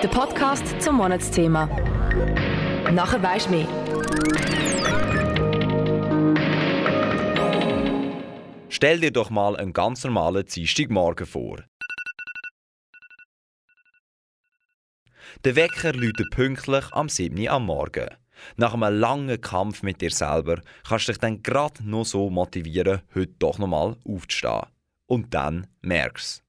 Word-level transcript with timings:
Der 0.00 0.06
Podcast 0.06 0.80
zum 0.80 0.98
Monatsthema. 0.98 1.66
Nachher 2.92 3.20
weisst 3.20 3.50
mehr. 3.50 3.66
Stell 8.68 9.00
dir 9.00 9.10
doch 9.10 9.30
mal 9.30 9.56
einen 9.56 9.72
ganz 9.72 10.04
normalen 10.04 10.46
Dienstagmorgen 10.46 11.26
vor. 11.26 11.64
Der 15.42 15.56
Wecker 15.56 15.92
läutet 15.92 16.30
pünktlich 16.30 16.84
am 16.92 17.08
7. 17.08 17.36
Uhr 17.36 17.50
am 17.50 17.66
Morgen. 17.66 18.08
Nach 18.56 18.74
einem 18.74 19.00
langen 19.00 19.40
Kampf 19.40 19.82
mit 19.82 20.00
dir 20.00 20.12
selber 20.12 20.60
kannst 20.88 21.08
du 21.08 21.12
dich 21.12 21.20
dann 21.20 21.42
gerade 21.42 21.82
noch 21.82 22.04
so 22.04 22.30
motivieren, 22.30 23.02
heute 23.16 23.34
doch 23.40 23.58
nochmal 23.58 23.96
aufzustehen. 24.04 24.62
Und 25.06 25.34
dann 25.34 25.66
merkst 25.80 26.44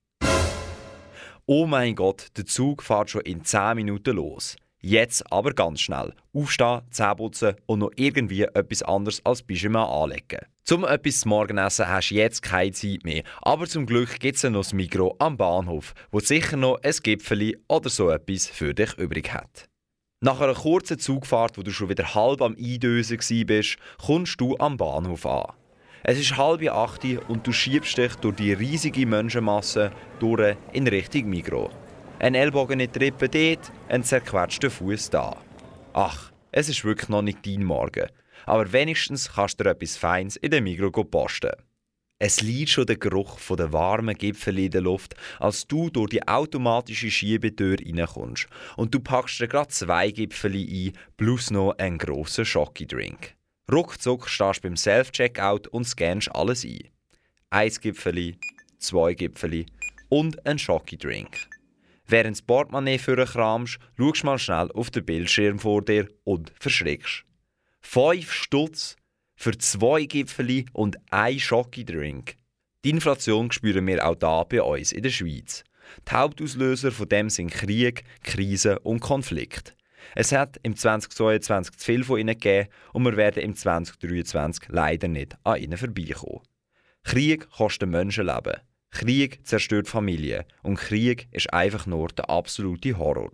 Oh 1.52 1.66
mein 1.66 1.96
Gott, 1.96 2.28
der 2.38 2.46
Zug 2.46 2.84
fährt 2.84 3.10
schon 3.10 3.22
in 3.22 3.44
10 3.44 3.76
Minuten 3.76 4.18
los. 4.18 4.56
Jetzt 4.82 5.32
aber 5.32 5.52
ganz 5.52 5.82
schnell. 5.82 6.14
Aufstehen, 6.32 6.82
Zähne 6.92 7.16
putzen 7.16 7.56
und 7.66 7.80
noch 7.80 7.90
irgendwie 7.96 8.44
etwas 8.44 8.84
anderes 8.84 9.26
als 9.26 9.42
Pyjama 9.42 9.84
anlegen. 9.86 10.46
Zum 10.64 10.84
etwas 10.84 11.22
zu 11.22 11.28
morgen 11.28 11.58
essen 11.58 11.88
hast 11.88 12.12
du 12.12 12.14
jetzt 12.14 12.44
keine 12.44 12.72
Zeit 12.74 13.04
mehr. 13.04 13.24
Aber 13.42 13.66
zum 13.66 13.88
Glück 13.88 14.20
gibt 14.20 14.36
es 14.36 14.44
noch 14.44 14.60
das 14.60 14.74
Mikro 14.74 15.16
am 15.18 15.38
Bahnhof, 15.38 15.96
wo 16.12 16.20
sicher 16.20 16.56
noch 16.56 16.84
ein 16.84 16.94
Gipfeli 17.02 17.58
oder 17.68 17.90
so 17.90 18.12
etwas 18.12 18.46
für 18.46 18.76
dich 18.76 18.96
übrig 19.00 19.34
hat. 19.34 19.66
Nach 20.22 20.40
einer 20.42 20.54
kurzen 20.54 21.00
Zugfahrt, 21.00 21.58
wo 21.58 21.64
du 21.64 21.72
schon 21.72 21.90
wieder 21.90 22.14
halb 22.14 22.44
am 22.44 22.56
Eindösen 22.60 23.18
bist, 23.48 23.78
kommst 23.98 24.40
du 24.40 24.56
am 24.60 24.78
Bahnhof 24.78 25.26
an. 25.26 25.52
Es 26.04 26.18
ist 26.18 26.38
halb 26.38 26.62
acht 26.70 27.04
und 27.28 27.46
du 27.46 27.52
schiebst 27.52 27.98
dich 27.98 28.16
durch 28.16 28.36
die 28.38 28.54
riesige 28.54 29.06
Menschenmasse 29.06 29.92
durch 30.20 30.56
in 30.72 30.88
Richtung 30.88 31.30
Migro. 31.30 31.70
Ein 32.20 32.36
Ellbogen 32.36 32.80
in 32.80 32.92
die 32.92 33.00
Rippe 33.00 33.30
dort, 33.30 33.72
ein 33.90 34.04
zerquetschter 34.04 34.70
Fuß 34.70 35.10
da. 35.10 35.38
Ach, 35.94 36.32
es 36.52 36.70
ist 36.70 36.86
wirklich 36.86 37.10
noch 37.10 37.22
nicht 37.22 37.46
dein 37.46 37.64
Morgen. 37.64 38.08
Aber 38.46 38.72
wenigstens 38.72 39.34
kannst 39.34 39.60
du 39.60 39.64
dir 39.64 39.72
etwas 39.72 39.98
Feins 39.98 40.36
in 40.36 40.52
den 40.52 40.64
Migro 40.64 41.04
posten. 41.04 41.52
Es 42.22 42.42
liegt 42.42 42.72
schon 42.72 42.86
der 42.86 42.98
Geruch 42.98 43.40
von 43.40 43.56
der 43.56 43.72
warmen 43.72 44.14
Gipfel 44.16 44.60
in 44.60 44.72
der 44.72 44.82
Luft, 44.82 45.16
als 45.40 45.66
du 45.68 45.90
durch 45.90 46.10
die 46.10 46.28
automatische 46.28 47.10
Schiebetür 47.10 47.78
reinkommst. 47.80 48.48
Und 48.76 48.94
du 48.94 49.00
packst 49.00 49.40
dir 49.40 49.48
gerade 49.48 49.70
zwei 49.70 50.12
Gipfel 50.12 50.54
ein, 50.54 50.92
plus 51.16 51.50
noch 51.50 51.78
einen 51.78 51.98
grossen 51.98 52.44
Schokidrink. 52.44 53.39
Ruckzuck 53.72 54.28
stehst 54.28 54.60
du 54.60 54.62
beim 54.64 54.76
Self-Checkout 54.76 55.68
und 55.68 55.86
scannst 55.86 56.34
alles 56.34 56.66
ein. 56.66 56.90
Eins 57.52 57.80
Gipfeli, 57.80 58.38
zwei 58.80 59.14
Gipfeli 59.14 59.68
und 60.10 60.44
ein 60.46 60.58
Schokidrink. 60.58 61.38
Während 62.08 62.38
das 62.38 62.42
Portemonnaie 62.42 62.98
kramst, 62.98 63.78
schaust 63.96 64.24
du 64.24 64.26
mal 64.26 64.40
schnell 64.40 64.72
auf 64.72 64.90
den 64.90 65.06
Bildschirm 65.06 65.60
vor 65.60 65.84
dir 65.84 66.08
und 66.24 66.52
verschreckst. 66.60 67.24
Fünf 67.82 68.32
Stutz 68.32 68.96
für 69.36 69.56
zwei 69.58 70.06
Gipfeli 70.06 70.66
und 70.74 70.98
ein 71.12 71.40
Schokidrink. 71.40 72.36
Die 72.84 72.90
Inflation 72.90 73.52
spüren 73.52 73.86
wir 73.86 74.04
auch 74.04 74.16
hier 74.20 74.46
bei 74.50 74.62
uns 74.64 74.92
in 74.92 75.04
der 75.04 75.12
Schweiz. 75.12 75.64
Die 76.08 76.16
Hauptauslöser 76.16 76.92
von 76.92 77.10
dem 77.10 77.30
sind 77.30 77.52
Krieg, 77.52 78.04
Krise 78.24 78.80
und 78.80 79.00
Konflikt. 79.00 79.76
Es 80.16 80.32
hat 80.32 80.60
im 80.64 80.76
2022 80.76 81.78
zu 81.78 81.86
viel 81.86 82.04
von 82.04 82.20
ihnen 82.20 82.38
gegeben 82.38 82.70
und 82.94 83.06
wir 83.06 83.18
werden 83.18 83.44
im 83.44 83.56
2023 83.56 84.70
leider 84.70 85.08
nicht 85.08 85.38
an 85.44 85.62
ihnen 85.62 85.78
vorbeikommen. 85.78 86.42
Krieg 87.04 87.50
kostet 87.50 87.90
Menschenleben. 87.90 88.58
Krieg 88.92 89.46
zerstört 89.46 89.88
Familien 89.88 90.46
und 90.64 90.78
Krieg 90.78 91.28
ist 91.32 91.54
einfach 91.54 91.86
nur 91.86 92.08
der 92.10 92.30
absolute 92.30 92.98
Horror. 92.98 93.32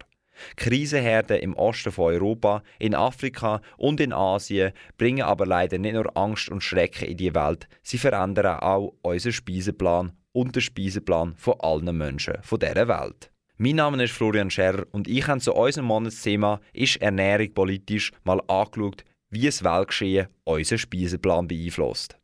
Krisenherden 0.58 1.40
im 1.40 1.56
Osten 1.56 1.92
von 1.92 2.14
Europa, 2.14 2.62
in 2.78 2.94
Afrika 2.94 3.62
und 3.78 4.02
in 4.02 4.14
Asien 4.14 4.73
bringen 4.98 5.23
aber 5.23 5.46
leider 5.46 5.78
nicht 5.78 5.94
nur 5.94 6.16
Angst 6.18 6.50
und 6.50 6.62
Schrecken 6.62 7.07
in 7.07 7.18
die 7.18 7.34
Welt, 7.34 7.68
sie 7.81 7.97
verändern 7.97 8.59
auch 8.59 8.94
unseren 9.02 9.31
Speiseplan 9.31 10.12
und 10.34 10.56
den 10.56 10.62
Speiseplan 10.62 11.36
von 11.38 11.56
allen 11.59 11.97
Menschen 11.97 12.38
von 12.42 12.59
dieser 12.59 12.88
Welt. 12.88 13.31
Mein 13.58 13.78
Name 13.78 14.04
ist 14.04 14.12
Florian 14.12 14.50
Scherrer 14.50 14.86
und 14.92 15.08
ich 15.08 15.26
habe 15.30 15.40
zu 15.40 15.54
unserem 15.54 15.86
Monatsthema 15.86 16.60
«Ist 16.74 16.98
Ernährung 16.98 17.54
politisch?» 17.54 18.12
mal 18.26 18.42
angeschaut, 18.50 19.06
wie 19.30 19.46
das 19.46 19.64
Weltgeschehen 19.64 20.28
unseren 20.44 20.78
Speiseplan 20.78 21.48
beeinflusst. 21.48 22.18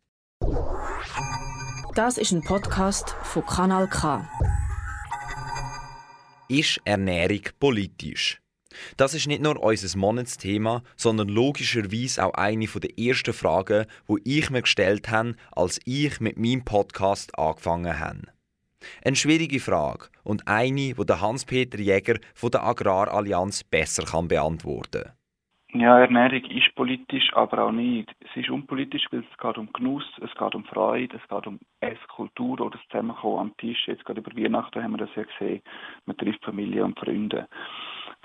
Das 1.95 2.17
ist 2.17 2.33
ein 2.33 2.41
Podcast 2.41 3.15
von 3.23 3.45
Kanal 3.45 3.87
K. 3.87 4.29
Ist 6.49 6.81
Ernährung 6.83 7.43
politisch? 7.61 8.41
Das 8.97 9.13
ist 9.13 9.27
nicht 9.27 9.41
nur 9.41 9.57
unser 9.63 9.97
Monatsthema, 9.97 10.83
sondern 10.97 11.29
logischerweise 11.29 12.25
auch 12.25 12.33
eine 12.33 12.67
der 12.67 12.99
ersten 12.99 13.31
Fragen, 13.31 13.85
die 14.09 14.37
ich 14.37 14.49
mir 14.49 14.63
gestellt 14.63 15.07
habe, 15.07 15.35
als 15.53 15.79
ich 15.85 16.19
mit 16.19 16.37
meinem 16.37 16.65
Podcast 16.65 17.39
angefangen 17.39 17.99
habe. 17.99 18.23
Eine 19.03 19.15
schwierige 19.15 19.59
Frage 19.59 20.09
und 20.23 20.47
eine, 20.47 20.93
die 20.93 21.21
Hans-Peter 21.21 21.79
Jäger 21.79 22.19
von 22.33 22.51
der 22.51 22.63
Agrarallianz 22.63 23.63
besser 23.63 24.03
beantworten 24.27 25.03
kann. 25.03 25.13
Ja, 25.73 25.99
Ernährung 25.99 26.43
ist 26.51 26.75
politisch, 26.75 27.31
aber 27.33 27.63
auch 27.63 27.71
nicht. 27.71 28.13
Es 28.19 28.35
ist 28.35 28.49
unpolitisch, 28.49 29.05
weil 29.09 29.21
es 29.21 29.37
geht 29.37 29.57
um 29.57 29.71
Genuss, 29.71 30.03
es 30.21 30.33
geht 30.37 30.53
um 30.53 30.65
Freude, 30.65 31.15
es 31.15 31.29
geht 31.29 31.47
um 31.47 31.59
Esskultur 31.79 32.59
oder 32.59 32.77
das 32.77 32.85
Zusammenkommen 32.89 33.39
am 33.39 33.57
Tisch. 33.57 33.87
Jetzt 33.87 34.03
gerade 34.03 34.19
über 34.19 34.35
Weihnachten 34.35 34.83
haben 34.83 34.91
wir 34.91 35.05
das 35.05 35.15
ja 35.15 35.23
gesehen. 35.23 35.61
Man 36.05 36.17
trifft 36.17 36.43
Familie 36.43 36.83
und 36.83 36.99
Freunde. 36.99 37.47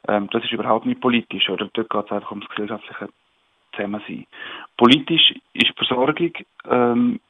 Ähm, 0.09 0.28
das 0.33 0.43
ist 0.43 0.53
überhaupt 0.53 0.87
nicht 0.87 1.00
politisch, 1.00 1.49
oder? 1.49 1.71
Dort 1.73 1.88
geht 1.88 2.05
es 2.06 2.11
einfach 2.11 2.31
ums 2.33 2.49
gesellschaftliche 2.49 3.11
Zusammensein. 3.77 4.27
Politisch 4.77 5.34
ist 5.53 5.77
Versorgung, 5.77 6.33
ähm, 6.69 7.21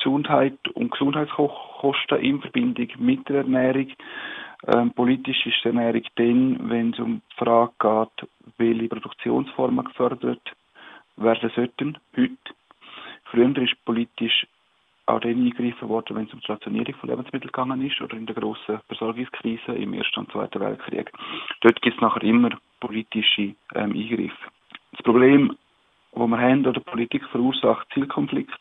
Gesundheit 0.00 0.58
und 0.74 0.90
Gesundheitskosten 0.90 2.18
in 2.20 2.40
Verbindung 2.40 2.88
mit 2.98 3.28
der 3.28 3.38
Ernährung. 3.38 3.88
Ähm, 4.66 4.92
politisch 4.92 5.46
ist 5.46 5.62
die 5.62 5.68
Ernährung 5.68 6.02
dann, 6.16 6.70
wenn 6.70 6.92
es 6.92 6.98
um 6.98 7.22
die 7.30 7.36
Frage 7.36 7.72
geht, 7.78 8.28
welche 8.58 8.88
Produktionsformen 8.88 9.84
gefördert 9.84 10.42
werden 11.16 11.50
sollten, 11.54 11.98
heute. 12.16 12.36
Früher 13.30 13.56
ist 13.58 13.84
politisch 13.84 14.46
auch 15.06 15.20
dann 15.20 15.32
eingegriffen 15.32 15.88
worden, 15.88 16.16
wenn 16.16 16.26
es 16.26 16.32
um 16.32 16.40
die 16.40 16.52
Rationierung 16.52 16.94
von 16.94 17.08
Lebensmitteln 17.08 17.52
gegangen 17.52 17.86
ist 17.86 18.00
oder 18.00 18.16
in 18.16 18.26
der 18.26 18.34
grossen 18.34 18.80
Versorgungskrise 18.86 19.72
im 19.72 19.94
Ersten 19.94 20.20
und 20.20 20.32
Zweiten 20.32 20.60
Weltkrieg. 20.60 21.10
Dort 21.60 21.80
gibt 21.82 21.96
es 21.96 22.02
nachher 22.02 22.22
immer 22.22 22.50
politische 22.80 23.54
ähm, 23.74 23.92
Eingriffe. 23.92 24.50
Das 24.92 25.02
Problem, 25.02 25.56
das 26.12 26.26
wir 26.28 26.38
haben, 26.38 26.66
oder 26.66 26.80
Politik 26.80 27.24
verursacht 27.28 27.86
Zielkonflikte. 27.92 28.54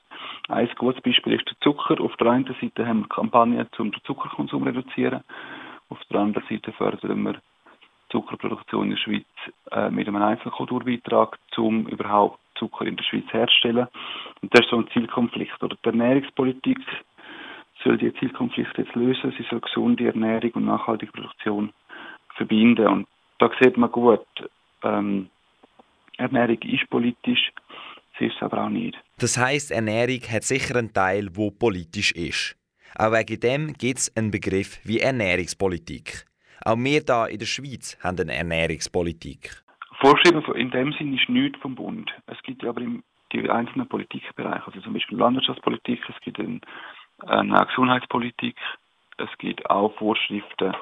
Ein 0.49 0.67
gutes 0.79 1.01
Beispiel 1.03 1.33
ist 1.33 1.47
der 1.47 1.59
Zucker. 1.61 2.01
Auf 2.01 2.15
der 2.17 2.31
einen 2.31 2.55
Seite 2.59 2.87
haben 2.87 3.01
wir 3.01 3.07
Kampagnen, 3.07 3.67
um 3.77 3.91
den 3.91 4.03
Zuckerkonsum 4.03 4.61
zu 4.61 4.65
reduzieren. 4.65 5.23
Auf 5.89 5.99
der 6.09 6.21
anderen 6.21 6.47
Seite 6.49 6.71
fördern 6.71 7.21
wir 7.21 7.35
Zuckerproduktion 8.11 8.85
in 8.85 8.89
der 8.89 8.97
Schweiz 8.97 9.25
äh, 9.71 9.91
mit 9.91 10.07
einem 10.07 10.23
Einzelkulturbeitrag, 10.23 11.37
um 11.57 11.85
überhaupt 11.85 12.39
Zucker 12.55 12.87
in 12.87 12.95
der 12.95 13.03
Schweiz 13.03 13.25
herzustellen. 13.29 13.87
Und 14.41 14.51
das 14.51 14.65
ist 14.65 14.71
so 14.71 14.77
ein 14.77 14.87
Zielkonflikt. 14.91 15.61
Oder 15.61 15.75
die 15.75 15.89
Ernährungspolitik 15.89 16.79
soll 17.83 17.99
die 17.99 18.11
Zielkonflikte 18.15 18.81
jetzt 18.81 18.95
lösen. 18.95 19.31
Sie 19.37 19.45
soll 19.51 19.59
gesunde 19.59 20.07
Ernährung 20.07 20.51
und 20.55 20.65
nachhaltige 20.65 21.11
Produktion 21.11 21.71
verbinden. 22.33 22.87
Und 22.87 23.07
da 23.37 23.51
sieht 23.61 23.77
man 23.77 23.91
gut, 23.91 24.25
ähm, 24.81 25.29
Ernährung 26.17 26.57
ist 26.63 26.89
politisch, 26.89 27.51
sie 28.17 28.25
ist 28.25 28.41
aber 28.41 28.63
auch 28.63 28.69
nicht. 28.69 28.97
Das 29.19 29.37
heißt, 29.37 29.71
Ernährung 29.71 30.21
hat 30.31 30.43
sicher 30.43 30.77
einen 30.77 30.93
Teil, 30.93 31.27
wo 31.33 31.51
politisch 31.51 32.13
ist. 32.13 32.55
Auch 32.97 33.11
wegen 33.11 33.39
dem 33.41 33.73
gibt 33.73 33.99
es 33.99 34.15
einen 34.15 34.31
Begriff 34.31 34.79
wie 34.85 34.99
Ernährungspolitik. 34.99 36.25
Auch 36.63 36.77
wir 36.77 37.01
hier 37.05 37.27
in 37.29 37.39
der 37.39 37.45
Schweiz 37.45 37.97
haben 38.01 38.17
eine 38.19 38.33
Ernährungspolitik. 38.33 39.51
Vorschreiben 39.99 40.41
in 40.55 40.71
dem 40.71 40.93
Sinne 40.93 41.17
ist 41.21 41.27
nichts 41.27 41.59
vom 41.59 41.75
Bund. 41.75 42.09
Es 42.27 42.41
gibt 42.43 42.63
aber 42.63 42.79
in 42.79 43.03
die 43.33 43.49
einzelnen 43.49 43.89
Politikbereiche, 43.89 44.65
also 44.65 44.79
zum 44.79 44.93
Beispiel 44.93 45.17
Landwirtschaftspolitik, 45.17 45.99
es 46.07 46.21
gibt 46.21 46.39
eine, 46.39 46.61
eine 47.27 47.65
Gesundheitspolitik, 47.65 48.55
es 49.17 49.29
gibt 49.37 49.69
auch 49.69 49.93
Vorschriften 49.97 50.73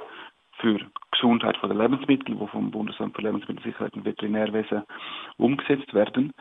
für 0.59 0.79
Gesundheit 1.11 1.57
der 1.61 1.73
Lebensmittel, 1.73 2.35
die 2.35 2.47
vom 2.47 2.71
Bundesamt 2.71 3.15
für 3.15 3.21
Lebensmittelsicherheit 3.23 3.93
und 3.93 4.05
Veterinärwesen 4.05 4.83
umgesetzt 5.37 5.93
werden. 5.93 6.33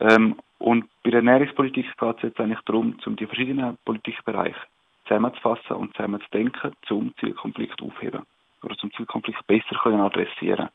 Ähm, 0.00 0.36
und 0.62 0.84
bei 1.02 1.10
der 1.10 1.18
Ernährungspolitik 1.18 1.86
geht 1.98 2.16
es 2.16 2.22
jetzt 2.22 2.40
eigentlich 2.40 2.60
darum, 2.66 2.96
um 3.04 3.16
die 3.16 3.26
verschiedenen 3.26 3.76
Politikbereiche 3.84 4.54
zusammenzufassen 5.04 5.74
und 5.74 5.92
zusammenzudenken, 5.96 6.72
zum 6.86 7.12
Zielkonflikt 7.18 7.82
aufheben 7.82 8.22
oder 8.62 8.76
zum 8.76 8.92
Zielkonflikt 8.92 9.44
besser 9.48 9.76
können 9.82 10.00
adressieren. 10.00 10.68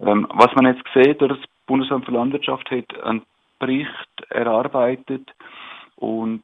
Ähm, 0.00 0.26
was 0.32 0.54
man 0.54 0.66
jetzt 0.66 0.84
sieht, 0.94 1.20
das 1.20 1.36
Bundesamt 1.66 2.06
für 2.06 2.12
Landwirtschaft 2.12 2.70
hat 2.70 3.02
einen 3.02 3.22
Bericht 3.58 3.90
erarbeitet 4.30 5.30
und 5.96 6.42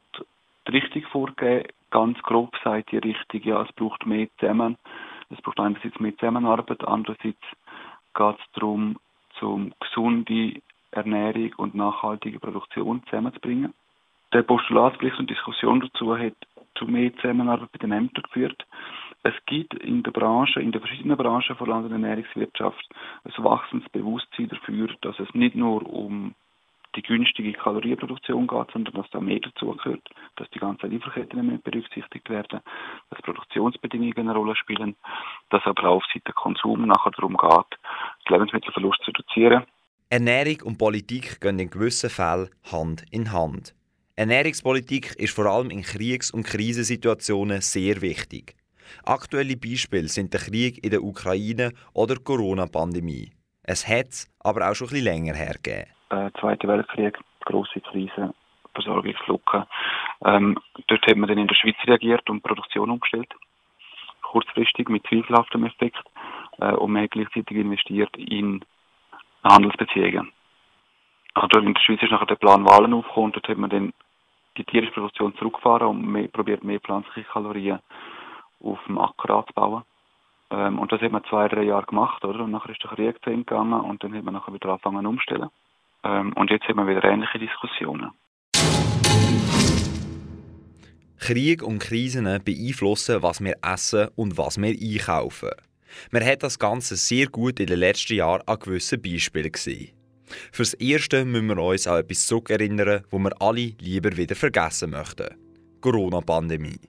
die 0.67 0.71
Richtung 0.71 1.01
vorgegeben, 1.11 1.67
ganz 1.89 2.19
grob 2.21 2.55
sagt 2.63 2.91
die 2.91 2.99
Richtung, 2.99 3.41
ja, 3.45 3.63
es 3.63 3.71
braucht 3.73 4.05
mehr 4.05 4.27
Zusammen 4.39 4.77
Es 5.31 5.41
braucht 5.41 5.59
einerseits 5.59 5.99
mehr 5.99 6.15
Zusammenarbeit, 6.17 6.87
andererseits 6.87 7.41
geht 8.13 8.39
es 8.39 8.51
darum, 8.53 8.99
zum 9.39 9.73
gesunde 9.79 10.61
Ernährung 10.91 11.51
und 11.57 11.75
nachhaltige 11.75 12.39
Produktion 12.39 13.03
zusammenzubringen. 13.05 13.73
Der 14.33 14.43
Postulatsbericht 14.43 15.19
und 15.19 15.29
Diskussion 15.29 15.81
dazu 15.81 16.17
hat 16.17 16.35
zu 16.75 16.85
mehr 16.85 17.13
Zusammenarbeit 17.15 17.71
bei 17.71 17.79
den 17.79 17.91
Ämtern 17.91 18.23
geführt. 18.23 18.65
Es 19.23 19.33
gibt 19.47 19.73
in 19.73 20.03
der 20.03 20.11
Branche, 20.11 20.61
in 20.61 20.71
den 20.71 20.81
verschiedenen 20.81 21.17
Branchen 21.17 21.55
von 21.55 21.67
Land- 21.67 21.85
und 21.85 21.91
Ernährungswirtschaft 21.91 22.89
ein 23.23 23.43
wachsendes 23.43 23.89
Bewusstsein 23.89 24.47
dafür, 24.47 24.87
dass 25.01 25.19
es 25.19 25.33
nicht 25.33 25.55
nur 25.55 25.87
um 25.87 26.35
die 26.95 27.01
günstige 27.03 27.53
Kalorienproduktion 27.53 28.47
geht, 28.47 28.71
sondern 28.71 28.95
dass 28.95 29.09
da 29.11 29.19
mehr 29.19 29.39
dazugehört, 29.39 30.01
dass 30.37 30.49
die 30.51 30.59
ganzen 30.59 30.89
Lieferketten 30.89 31.45
mehr 31.45 31.59
berücksichtigt 31.59 32.29
werden, 32.29 32.61
dass 33.09 33.21
Produktionsbedingungen 33.21 34.17
eine 34.17 34.33
Rolle 34.33 34.55
spielen, 34.55 34.95
dass 35.49 35.65
aber 35.65 35.83
auch 35.83 35.97
auf 35.97 36.05
Seite 36.13 36.33
Konsum 36.33 36.87
nachher 36.87 37.11
darum 37.11 37.37
geht, 37.37 37.79
den 38.27 38.33
Lebensmittelverlust 38.33 39.03
zu 39.03 39.11
reduzieren. 39.11 39.65
Ernährung 40.11 40.61
und 40.63 40.77
Politik 40.79 41.39
gehen 41.39 41.59
in 41.59 41.69
gewissen 41.69 42.09
Fällen 42.09 42.49
Hand 42.71 43.03
in 43.11 43.31
Hand. 43.31 43.75
Ernährungspolitik 44.15 45.15
ist 45.17 45.35
vor 45.35 45.45
allem 45.45 45.69
in 45.69 45.83
Kriegs- 45.83 46.31
und 46.31 46.47
Krisensituationen 46.47 47.61
sehr 47.61 48.01
wichtig. 48.01 48.55
Aktuelle 49.05 49.55
Beispiele 49.55 50.07
sind 50.07 50.33
der 50.33 50.41
Krieg 50.41 50.83
in 50.83 50.89
der 50.89 51.03
Ukraine 51.03 51.73
oder 51.93 52.15
die 52.15 52.23
Corona-Pandemie. 52.23 53.29
Es 53.61 53.87
hat 53.87 54.07
es 54.09 54.27
aber 54.39 54.67
auch 54.67 54.73
schon 54.73 54.87
ein 54.87 54.93
bisschen 54.93 55.05
länger 55.05 55.35
hergegeben 55.35 55.91
äh, 56.09 56.31
Zweite 56.39 56.67
Weltkrieg, 56.67 57.17
große 57.45 57.81
Krise, 57.81 58.33
Versorgungslücke. 58.73 59.67
Ähm, 60.25 60.57
dort 60.87 61.05
hat 61.05 61.17
man 61.17 61.29
dann 61.29 61.37
in 61.37 61.47
der 61.47 61.55
Schweiz 61.55 61.77
reagiert 61.85 62.27
und 62.29 62.37
die 62.37 62.47
Produktion 62.47 62.89
umgestellt. 62.89 63.31
Kurzfristig 64.23 64.89
mit 64.89 65.05
zweifelhaftem 65.07 65.65
Effekt. 65.65 66.03
Äh, 66.59 66.73
und 66.73 66.91
man 66.91 67.03
hat 67.03 67.11
gleichzeitig 67.11 67.57
investiert 67.57 68.15
in 68.17 68.65
Handelsbeziehungen. 69.43 70.31
Also 71.33 71.59
in 71.59 71.73
der 71.73 71.81
Schweiz 71.81 72.01
ist 72.01 72.11
nachher 72.11 72.25
der 72.25 72.35
Plan 72.35 72.65
Wahlen 72.65 72.93
aufgekommen. 72.93 73.31
Dort 73.31 73.47
hat 73.47 73.57
man 73.57 73.69
dann 73.69 73.93
die 74.57 74.63
tierische 74.63 74.91
Produktion 74.91 75.35
zurückgefahren 75.37 75.87
und 75.87 76.05
mehr, 76.05 76.27
probiert 76.27 76.63
mehr 76.63 76.79
pflanzliche 76.79 77.27
Kalorien 77.29 77.79
auf 78.61 78.79
dem 78.87 78.97
Acker 78.97 79.35
anzubauen. 79.35 79.83
Ähm, 80.51 80.79
und 80.79 80.91
das 80.91 81.01
hat 81.01 81.11
man 81.11 81.23
zwei, 81.25 81.47
drei 81.47 81.63
Jahre 81.63 81.85
gemacht, 81.85 82.23
oder? 82.25 82.43
Und 82.43 82.51
nachher 82.51 82.71
ist 82.71 82.83
der 82.83 82.91
Krieg 82.91 83.23
zu 83.23 83.29
Ende 83.29 83.45
gegangen 83.45 83.79
und 83.81 84.03
dann 84.03 84.13
hat 84.15 84.23
man 84.23 84.33
nachher 84.33 84.53
wieder 84.53 84.69
angefangen 84.69 85.05
umzustellen. 85.05 85.49
Ähm, 86.03 86.33
und 86.33 86.49
jetzt 86.49 86.67
haben 86.67 86.77
wir 86.77 86.87
wieder 86.87 87.03
ähnliche 87.03 87.39
Diskussionen. 87.39 88.11
Krieg 91.19 91.61
und 91.61 91.79
Krisen 91.79 92.25
beeinflussen, 92.43 93.21
was 93.21 93.43
wir 93.43 93.55
essen 93.61 94.07
und 94.15 94.37
was 94.37 94.59
wir 94.59 94.69
einkaufen. 94.69 95.51
Man 96.11 96.25
hat 96.25 96.43
das 96.43 96.59
Ganze 96.59 96.95
sehr 96.95 97.27
gut 97.27 97.59
in 97.59 97.67
den 97.67 97.79
letzten 97.79 98.15
Jahren 98.15 98.41
an 98.45 98.59
gewissen 98.59 99.01
Beispielen 99.01 99.51
gesehen. 99.51 99.91
Fürs 100.51 100.73
Erste 100.75 101.25
müssen 101.25 101.47
wir 101.47 101.57
uns 101.57 101.87
an 101.87 101.99
etwas 101.99 102.27
zurückerinnern, 102.27 103.03
wo 103.09 103.19
wir 103.19 103.41
alle 103.41 103.73
lieber 103.79 104.15
wieder 104.15 104.35
vergessen 104.35 104.91
möchten. 104.91 105.35
Corona-Pandemie. 105.81 106.79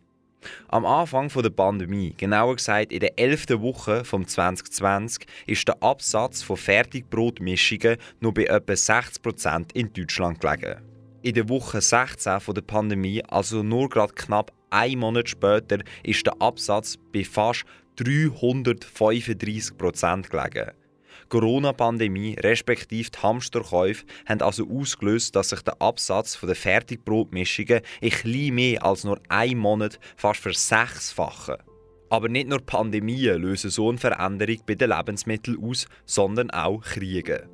Am 0.68 0.86
Anfang 0.86 1.28
der 1.28 1.50
Pandemie, 1.50 2.14
genauer 2.16 2.56
gesagt 2.56 2.92
in 2.92 3.00
der 3.00 3.18
11. 3.18 3.60
Woche 3.60 4.04
vom 4.04 4.26
2020, 4.26 5.26
ist 5.46 5.68
der 5.68 5.82
Absatz 5.82 6.42
von 6.42 6.56
Fertigbrotmischungen 6.56 7.98
nur 8.20 8.32
bei 8.32 8.44
etwa 8.44 8.72
60% 8.72 9.74
in 9.74 9.92
Deutschland 9.92 10.40
gelegen. 10.40 10.80
In 11.22 11.34
der 11.34 11.48
Woche 11.48 11.80
16 11.82 12.38
der 12.54 12.62
Pandemie, 12.62 13.22
also 13.28 13.62
nur 13.62 13.90
gerade 13.90 14.14
knapp 14.14 14.52
einen 14.70 15.00
Monat 15.00 15.28
später, 15.28 15.78
ist 16.02 16.26
der 16.26 16.40
Absatz 16.40 16.96
bei 17.12 17.24
fast 17.24 17.64
335% 18.00 20.28
gelegen. 20.28 20.72
Corona-Pandemie 21.28 22.36
respektive 22.40 23.10
die 23.10 23.22
Hamsterkäufe 23.22 24.04
haben 24.26 24.42
also 24.42 24.68
ausgelöst, 24.68 25.36
dass 25.36 25.50
sich 25.50 25.62
der 25.62 25.80
Absatz 25.80 26.40
der 26.40 26.56
Fertigbrotmischungen 26.56 27.82
in 28.00 28.10
klein 28.10 28.54
mehr 28.54 28.84
als 28.84 29.04
nur 29.04 29.20
einem 29.28 29.60
Monat 29.60 30.00
fast 30.16 30.40
versechsfachen. 30.40 31.58
Aber 32.10 32.28
nicht 32.28 32.48
nur 32.48 32.60
Pandemien 32.60 33.40
lösen 33.40 33.70
so 33.70 33.88
eine 33.88 33.98
Veränderung 33.98 34.58
bei 34.66 34.74
den 34.74 34.90
Lebensmitteln 34.90 35.62
aus, 35.62 35.86
sondern 36.04 36.50
auch 36.50 36.82
Kriege. 36.82 37.48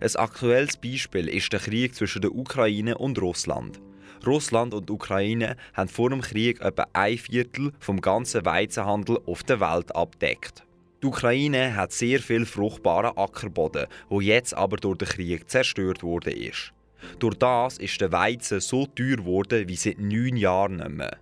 Ein 0.00 0.16
aktuelles 0.16 0.76
Beispiel 0.76 1.28
ist 1.28 1.52
der 1.52 1.60
Krieg 1.60 1.94
zwischen 1.94 2.20
der 2.20 2.34
Ukraine 2.34 2.98
und 2.98 3.20
Russland. 3.20 3.80
Russland 4.26 4.74
und 4.74 4.90
Ukraine 4.90 5.56
haben 5.74 5.88
vor 5.88 6.10
dem 6.10 6.20
Krieg 6.20 6.60
etwa 6.60 6.86
ein 6.92 7.18
Viertel 7.18 7.72
vom 7.80 8.00
ganzen 8.00 8.44
Weizenhandel 8.44 9.18
auf 9.26 9.42
der 9.42 9.60
Welt 9.60 9.94
abdeckt. 9.94 10.64
Die 11.02 11.08
Ukraine 11.08 11.74
hat 11.74 11.92
sehr 11.92 12.20
viel 12.20 12.46
fruchtbaren 12.46 13.16
Ackerboden, 13.16 13.86
wo 14.08 14.20
jetzt 14.20 14.54
aber 14.54 14.76
durch 14.76 14.98
den 14.98 15.08
Krieg 15.08 15.50
zerstört 15.50 16.02
wurde 16.02 16.30
ist. 16.30 16.72
Durch 17.18 17.34
das 17.34 17.78
ist 17.78 18.00
der 18.00 18.12
Weizen 18.12 18.60
so 18.60 18.86
teuer 18.86 19.16
geworden 19.16 19.68
wie 19.68 19.76
seit 19.76 19.98
neun 19.98 20.36
Jahren 20.36 20.76
nicht 20.76 20.90
mehr. 20.90 21.18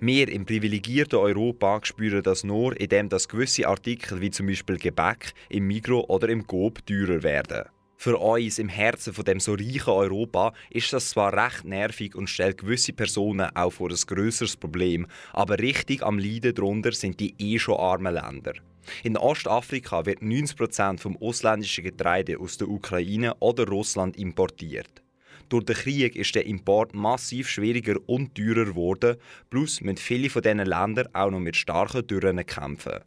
Wir 0.00 0.28
im 0.28 0.44
privilegierten 0.44 1.18
Europa 1.18 1.80
spüren 1.82 2.22
das 2.22 2.44
nur, 2.44 2.78
indem 2.78 3.08
gewisse 3.08 3.66
Artikel 3.66 4.20
wie 4.20 4.30
zum 4.30 4.46
Beispiel 4.46 4.76
Gebäck 4.76 5.32
im 5.48 5.66
Migro 5.66 6.04
oder 6.08 6.28
im 6.28 6.46
Coop 6.46 6.84
teurer 6.86 7.22
werden. 7.22 7.64
Für 7.96 8.18
uns 8.18 8.58
im 8.58 8.68
Herzen 8.68 9.14
von 9.14 9.24
dem 9.24 9.40
so 9.40 9.54
reichen 9.54 9.90
Europa 9.90 10.52
ist 10.70 10.92
das 10.92 11.10
zwar 11.10 11.32
recht 11.32 11.64
nervig 11.64 12.14
und 12.14 12.28
stellt 12.28 12.58
gewisse 12.58 12.92
Personen 12.92 13.54
auch 13.54 13.70
vor 13.70 13.90
ein 13.90 13.96
größeres 13.96 14.56
Problem, 14.56 15.06
aber 15.32 15.58
richtig 15.58 16.02
am 16.02 16.18
Leiden 16.18 16.54
darunter 16.54 16.92
sind 16.92 17.20
die 17.20 17.34
eh 17.38 17.58
schon 17.58 17.78
armen 17.78 18.14
Länder. 18.14 18.54
In 19.02 19.16
Ostafrika 19.16 20.04
wird 20.04 20.20
90% 20.20 20.98
vom 20.98 21.16
ausländischen 21.16 21.84
Getreide 21.84 22.38
aus 22.38 22.58
der 22.58 22.68
Ukraine 22.68 23.34
oder 23.40 23.66
Russland 23.66 24.16
importiert. 24.16 25.02
Durch 25.48 25.64
den 25.64 25.76
Krieg 25.76 26.16
ist 26.16 26.34
der 26.34 26.46
Import 26.46 26.94
massiv 26.94 27.48
schwieriger 27.48 27.96
und 28.06 28.34
teurer 28.34 28.64
geworden, 28.64 29.16
plus 29.50 29.80
müssen 29.80 29.98
viele 29.98 30.30
von 30.30 30.42
diesen 30.42 30.58
Ländern 30.58 31.08
auch 31.12 31.30
noch 31.30 31.40
mit 31.40 31.56
starken 31.56 32.06
Dürren 32.06 32.44
kämpfen. 32.44 33.00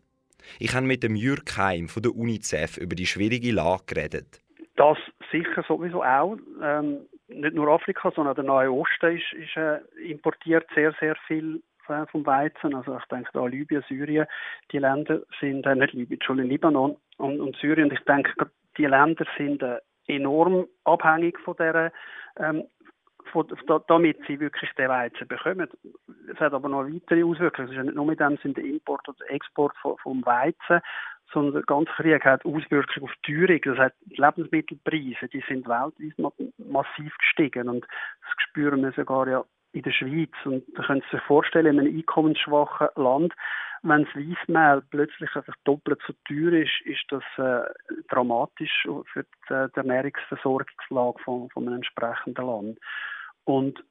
Ich 0.60 0.74
habe 0.74 0.86
mit 0.86 1.04
dem 1.04 1.16
Jürg 1.16 1.46
Keim 1.46 1.90
von 1.90 2.04
der 2.04 2.16
UNICEF 2.16 2.78
über 2.78 2.96
die 2.96 3.08
schwierige 3.08 3.52
Lage 3.52 3.84
geredet. 3.88 4.42
Das 4.78 4.98
sicher 5.32 5.64
sowieso 5.68 6.04
auch. 6.04 6.38
Ähm, 6.62 7.02
nicht 7.28 7.56
nur 7.56 7.68
Afrika, 7.68 8.12
sondern 8.16 8.36
der 8.36 8.44
Nahe 8.46 8.72
Osten 8.72 9.18
ist, 9.18 9.34
ist 9.34 9.58
äh, 9.58 9.80
importiert 10.10 10.66
sehr, 10.74 10.94
sehr 11.00 11.16
viel 11.28 11.62
vom 12.12 12.26
Weizen. 12.26 12.76
Also 12.76 12.98
ich 12.98 13.06
denke 13.06 13.30
da 13.34 13.46
Libyen, 13.46 13.84
Syrien, 13.88 14.28
die 14.72 14.78
Länder 14.78 15.22
sind, 15.40 15.66
äh, 15.66 15.76
nicht 15.76 15.94
Libyen, 15.94 16.20
Entschuldigung, 16.20 16.52
Libanon 16.52 16.98
und, 17.18 17.40
und 17.40 17.56
Syrien. 17.58 17.92
Ich 17.92 18.04
denke, 18.06 18.32
die 18.78 18.86
Länder 18.86 19.26
sind 19.38 19.64
äh, 19.64 19.80
enorm 20.08 20.68
abhängig 20.84 21.40
von 21.40 21.56
der 21.58 21.92
ähm, 22.38 22.64
von, 23.32 23.46
damit 23.88 24.20
sie 24.26 24.40
wirklich 24.40 24.72
den 24.74 24.90
Weizen 24.90 25.28
bekommen. 25.28 25.68
Es 26.32 26.40
hat 26.40 26.54
aber 26.54 26.70
noch 26.70 26.86
weitere 26.86 27.24
Auswirkungen. 27.24 27.68
Es 27.68 27.72
ist 27.72 27.78
ja 27.78 27.84
nicht 27.84 27.96
nur 27.96 28.06
mit 28.06 28.20
dem 28.20 28.38
Sinn 28.38 28.54
der 28.54 28.64
Import 28.64 29.08
oder 29.10 29.30
Export 29.30 29.76
vom 29.82 30.26
Weizen, 30.26 30.82
sondern 31.34 31.54
der 31.56 31.64
ganze 31.64 31.92
Krieg 31.94 32.24
hat 32.26 32.46
Auswirkungen 32.46 33.04
auf 33.04 33.12
die 33.26 33.34
Teuerung. 33.34 33.62
Das 33.64 33.78
heißt, 33.78 33.96
die 34.06 34.22
Lebensmittelpreise, 34.22 35.28
die 35.28 35.44
sind 35.48 35.68
weltweit 35.68 36.34
massiv 36.58 37.18
gestiegen 37.18 37.70
und 37.70 37.82
das 37.82 38.50
spüren 38.50 38.84
wir 38.84 38.92
sogar 38.94 39.28
ja 39.28 39.44
in 39.74 39.82
der 39.84 39.92
Schweiz. 39.92 40.32
Und 40.46 40.64
da 40.76 40.84
können 40.84 41.04
Sie 41.10 41.18
sich 41.18 41.26
vorstellen, 41.26 41.78
in 41.78 41.80
einem 41.80 41.98
einkommensschwachen 41.98 42.90
Land, 42.96 43.34
wenn 43.84 44.06
das 44.06 44.16
Weissmehl 44.16 44.82
plötzlich 44.90 45.36
einfach 45.36 45.56
doppelt 45.64 46.02
so 46.08 46.14
teuer 46.28 46.54
ist, 46.54 46.82
ist 46.86 47.04
das 47.10 47.24
äh, 47.38 47.70
dramatisch 48.10 48.88
für 49.14 49.24
die, 49.24 49.54
äh, 49.54 49.70
die 49.76 49.78
Ernährungsversorgungslage 49.78 51.20
von, 51.24 51.50
von 51.50 51.68
einem 51.68 51.76
entsprechenden 51.76 52.46
Land. 52.46 52.80
Und 53.44 53.84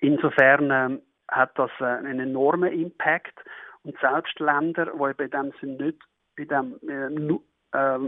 insofern 0.00 0.70
äh, 0.70 0.98
hat 1.28 1.58
das 1.58 1.70
äh, 1.80 1.84
einen 1.84 2.20
enormen 2.20 2.72
Impact. 2.72 3.38
Und 3.82 3.98
selbst 4.00 4.38
Länder, 4.38 4.86
die 4.86 5.14
bei 5.14 5.26
dem 5.26 5.52
sind 5.60 5.80
nicht 5.80 5.98
dem, 6.46 6.78
äh, 6.88 7.78
äh, 7.78 7.98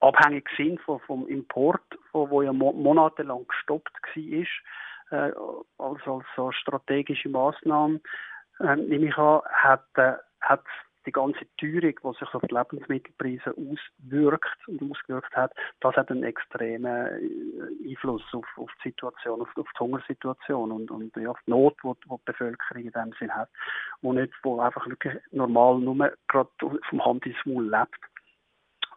abhängig 0.00 0.48
sind 0.56 0.80
vom, 0.80 1.00
vom 1.00 1.26
Import, 1.28 1.82
wo, 2.12 2.28
wo 2.30 2.42
ja 2.42 2.52
monatelang 2.52 3.46
gestoppt 3.46 3.92
war, 4.14 5.28
äh, 5.28 5.32
als, 5.78 6.06
als 6.06 6.24
so 6.36 6.52
strategische 6.52 7.28
Maßnahme, 7.28 8.00
äh, 8.60 8.76
nehme 8.76 9.08
ich 9.08 9.16
an, 9.16 9.42
hat, 9.50 9.86
äh, 9.94 10.14
hat 10.40 10.64
die 11.06 11.12
ganze 11.12 11.46
Teuerung, 11.58 11.94
die 12.02 12.18
sich 12.18 12.34
auf 12.34 12.42
die 12.42 12.54
Lebensmittelpreise 12.54 13.54
auswirkt 13.56 14.68
und 14.68 14.90
ausgewirkt 14.90 15.34
hat, 15.34 15.52
das 15.80 15.96
hat 15.96 16.10
einen 16.10 16.24
extremen 16.24 17.06
äh, 17.06 17.90
Einfluss 17.90 18.22
auf, 18.32 18.46
auf 18.56 18.70
die 18.84 18.90
Situation, 18.90 19.40
auf, 19.40 19.48
auf 19.56 19.68
die 19.74 19.80
Hungersituation 19.80 20.72
und, 20.72 20.90
und 20.90 21.14
ja, 21.16 21.32
die 21.46 21.50
Not, 21.50 21.76
die, 21.82 21.88
die 22.04 22.08
die 22.08 22.22
Bevölkerung 22.24 22.82
in 22.82 22.92
dem 22.92 23.12
Sinn 23.18 23.34
hat, 23.34 23.48
wo 24.02 24.12
nicht, 24.12 24.32
wo 24.42 24.60
einfach 24.60 24.86
wirklich 24.86 25.14
normal 25.30 25.78
nur 25.78 26.12
gerade 26.28 26.50
vom 26.88 27.04
Hand 27.04 27.26
ins 27.26 27.36
Maul 27.44 27.68
lebt. 27.68 27.98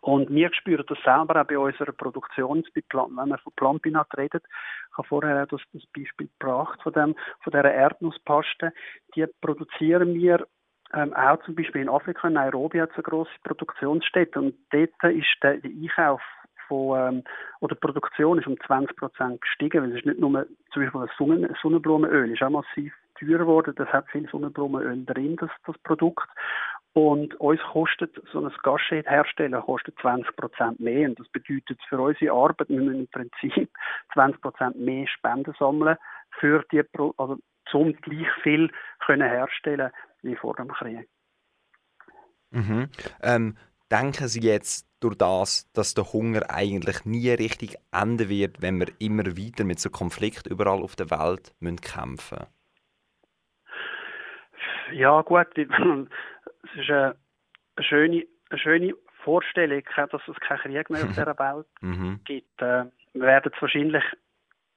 Und 0.03 0.29
wir 0.31 0.53
spüren 0.53 0.83
das 0.85 0.97
selber 1.05 1.41
auch 1.41 1.47
bei 1.47 1.57
unserer 1.57 1.93
Produktion, 1.93 2.65
wenn 2.75 3.29
wir 3.29 3.37
von 3.37 3.53
Plampinat 3.55 4.17
reden. 4.17 4.41
Ich 4.91 4.97
habe 4.97 5.07
vorher 5.07 5.45
das, 5.45 5.61
das 5.71 5.85
Beispiel 5.95 6.27
gebracht 6.27 6.77
von, 6.83 6.91
dem, 6.91 7.15
von 7.39 7.51
dieser 7.51 7.73
Erdnusspaste. 7.73 8.73
Die 9.15 9.25
produzieren 9.39 10.13
wir 10.13 10.45
ähm, 10.93 11.13
auch 11.13 11.41
zum 11.43 11.55
Beispiel 11.55 11.81
in 11.81 11.89
Afrika, 11.89 12.27
in 12.27 12.35
Nairobi 12.35 12.79
hat 12.79 12.91
es 12.91 12.95
eine 12.95 13.03
grosse 13.03 13.31
Produktionsstätte 13.43 14.39
und 14.39 14.55
dort 14.71 14.91
ist 15.13 15.27
der, 15.41 15.59
Einkauf 15.63 16.21
von, 16.67 16.99
ähm, 16.99 17.23
oder 17.61 17.75
die 17.75 17.81
Produktion 17.81 18.37
ist 18.37 18.47
um 18.47 18.59
20 18.59 18.95
Prozent 18.95 19.41
gestiegen, 19.41 19.81
weil 19.81 19.91
es 19.91 19.97
ist 19.97 20.05
nicht 20.05 20.19
nur 20.19 20.45
zum 20.71 20.83
Beispiel 20.83 21.01
das 21.01 21.17
Sonnen 21.17 21.55
Sonnenblumenöl, 21.61 22.31
ist 22.31 22.43
auch 22.43 22.49
massiv 22.49 22.93
teurer 23.19 23.39
geworden, 23.39 23.73
das 23.75 23.89
hat 23.89 24.07
viel 24.09 24.27
Sonnenblumenöl 24.29 25.05
drin, 25.05 25.35
das, 25.37 25.49
das 25.65 25.77
Produkt. 25.79 26.29
Und 26.93 27.33
uns 27.39 27.59
kostet 27.71 28.15
so 28.31 28.45
ein 28.45 28.53
Gachet 28.61 29.09
herstellen 29.09 29.59
kostet 29.61 29.97
20 29.99 30.35
Prozent 30.35 30.79
mehr 30.79 31.09
und 31.09 31.19
das 31.19 31.27
bedeutet 31.29 31.79
für 31.89 31.99
unsere 31.99 32.33
Arbeit, 32.33 32.69
wir 32.69 32.81
müssen 32.81 32.99
im 32.99 33.07
Prinzip 33.07 33.69
20 34.13 34.41
Prozent 34.41 34.79
mehr 34.79 35.07
Spenden 35.07 35.55
sammeln 35.57 35.97
für 36.39 36.63
die, 36.71 36.83
also 37.17 37.39
zum 37.65 37.93
gleich 37.93 38.31
viel 38.43 38.69
können 38.99 39.27
herstellen 39.27 39.91
wie 40.23 40.35
vor 40.35 40.55
dem 40.55 40.69
Krieg. 40.69 41.07
Mhm. 42.51 42.89
Ähm, 43.21 43.57
denken 43.91 44.27
Sie 44.27 44.41
jetzt 44.41 44.87
durch 44.99 45.17
das, 45.17 45.71
dass 45.73 45.93
der 45.93 46.13
Hunger 46.13 46.49
eigentlich 46.49 47.05
nie 47.05 47.29
richtig 47.29 47.75
enden 47.91 48.29
wird, 48.29 48.61
wenn 48.61 48.79
wir 48.79 48.87
immer 48.99 49.35
wieder 49.35 49.65
mit 49.65 49.79
so 49.79 49.89
Konflikt 49.89 50.47
überall 50.47 50.81
auf 50.81 50.95
der 50.95 51.11
Welt 51.11 51.53
müssen 51.59 51.81
kämpfen 51.81 52.45
Ja 54.93 55.21
gut, 55.21 55.47
es 55.57 55.67
ist 56.75 56.89
eine, 56.89 57.15
schöne, 57.81 58.25
eine 58.49 58.59
schöne 58.59 58.93
Vorstellung, 59.23 59.83
dass 59.95 60.21
es 60.27 60.39
keinen 60.39 60.59
Krieg 60.59 60.89
mehr 60.89 61.03
auf 61.03 61.07
dieser 61.09 61.37
Welt 61.37 61.67
mhm. 61.81 62.19
gibt. 62.23 62.61
Äh, 62.61 62.85
wir 63.13 63.27
werden 63.27 63.51
es 63.53 63.61
wahrscheinlich 63.61 64.03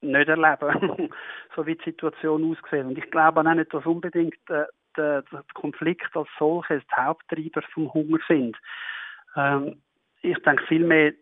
nicht 0.01 0.29
erleben, 0.29 1.11
so 1.57 1.67
wie 1.67 1.77
die 1.77 1.85
Situation 1.85 2.51
aussieht. 2.51 2.85
Und 2.85 2.99
ich 2.99 3.11
glaube 3.11 3.41
auch 3.41 3.55
nicht, 3.55 3.73
dass 3.73 3.87
unbedingt 3.87 4.35
äh, 4.99 5.23
der, 5.31 5.45
Konflikt 5.55 6.15
als 6.17 6.29
solches 6.39 6.83
die 6.85 7.03
Haupttreiber 7.03 7.63
vom 7.73 7.93
Hunger 7.93 8.19
sind. 8.29 8.57
Ähm, 9.37 9.81
ich 10.23 10.39
denke 10.43 10.65
vielmehr, 10.67 11.13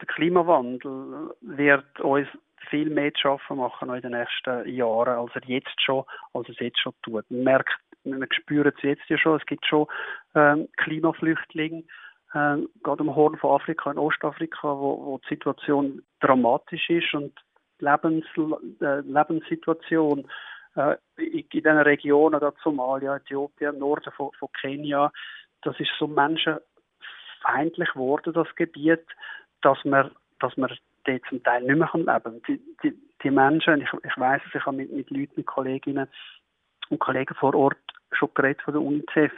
der 0.00 0.06
Klimawandel 0.06 1.34
wird 1.40 2.00
uns 2.00 2.28
viel 2.68 2.90
mehr 2.90 3.12
zu 3.14 3.20
schaffen 3.20 3.58
machen 3.58 3.92
in 3.94 4.02
den 4.02 4.12
nächsten 4.12 4.68
Jahren, 4.68 5.18
als 5.18 5.30
er 5.34 5.44
jetzt 5.46 5.80
schon, 5.80 6.04
als 6.32 6.48
es 6.48 6.58
jetzt 6.58 6.80
schon 6.80 6.94
tut. 7.02 7.30
Man 7.30 7.44
merkt, 7.44 7.74
wir 8.04 8.26
spüren 8.32 8.72
es 8.76 8.82
jetzt 8.82 9.08
ja 9.08 9.18
schon, 9.18 9.38
es 9.38 9.46
gibt 9.46 9.66
schon 9.66 9.86
ähm, 10.34 10.68
Klimaflüchtlinge, 10.76 11.84
äh, 12.32 12.56
gerade 12.82 13.02
im 13.02 13.14
Horn 13.14 13.36
von 13.36 13.60
Afrika, 13.60 13.90
in 13.90 13.98
Ostafrika, 13.98 14.68
wo, 14.68 15.04
wo 15.04 15.18
die 15.18 15.34
Situation 15.34 16.02
dramatisch 16.20 16.88
ist 16.90 17.12
und 17.14 17.32
die 17.80 17.84
Lebens, 17.84 18.24
äh, 18.80 19.00
Lebenssituation 19.00 20.28
in, 20.76 21.44
in 21.50 21.62
den 21.62 21.78
Regionen, 21.78 22.40
da 22.40 22.52
Somalia, 22.62 23.16
Äthiopien, 23.16 23.78
Norden 23.78 24.12
von, 24.12 24.30
von 24.38 24.48
Kenia, 24.60 25.12
das 25.62 25.78
ist 25.78 25.90
so 25.98 26.06
menschenfeindlich 26.06 27.92
geworden, 27.92 28.32
das 28.32 28.54
Gebiet, 28.56 29.04
dass 29.62 29.84
man, 29.84 30.10
dass 30.38 30.56
man 30.56 30.72
dort 31.04 31.22
zum 31.28 31.42
Teil 31.42 31.62
nicht 31.62 31.76
mehr 31.76 31.90
leben 31.94 32.22
kann. 32.22 32.42
Die, 32.48 32.60
die, 32.82 32.98
die 33.22 33.30
Menschen, 33.30 33.82
ich, 33.82 33.90
ich 34.04 34.18
weiß 34.18 34.42
es, 34.46 34.54
ich 34.54 34.66
habe 34.66 34.76
mit, 34.76 34.92
mit 34.92 35.10
Leuten, 35.10 35.34
mit 35.36 35.46
Kolleginnen 35.46 36.08
und 36.88 36.98
Kollegen 36.98 37.34
vor 37.34 37.54
Ort 37.54 37.78
schon 38.12 38.30
geredet 38.34 38.62
von 38.62 38.74
der 38.74 38.82
UNICEF, 38.82 39.32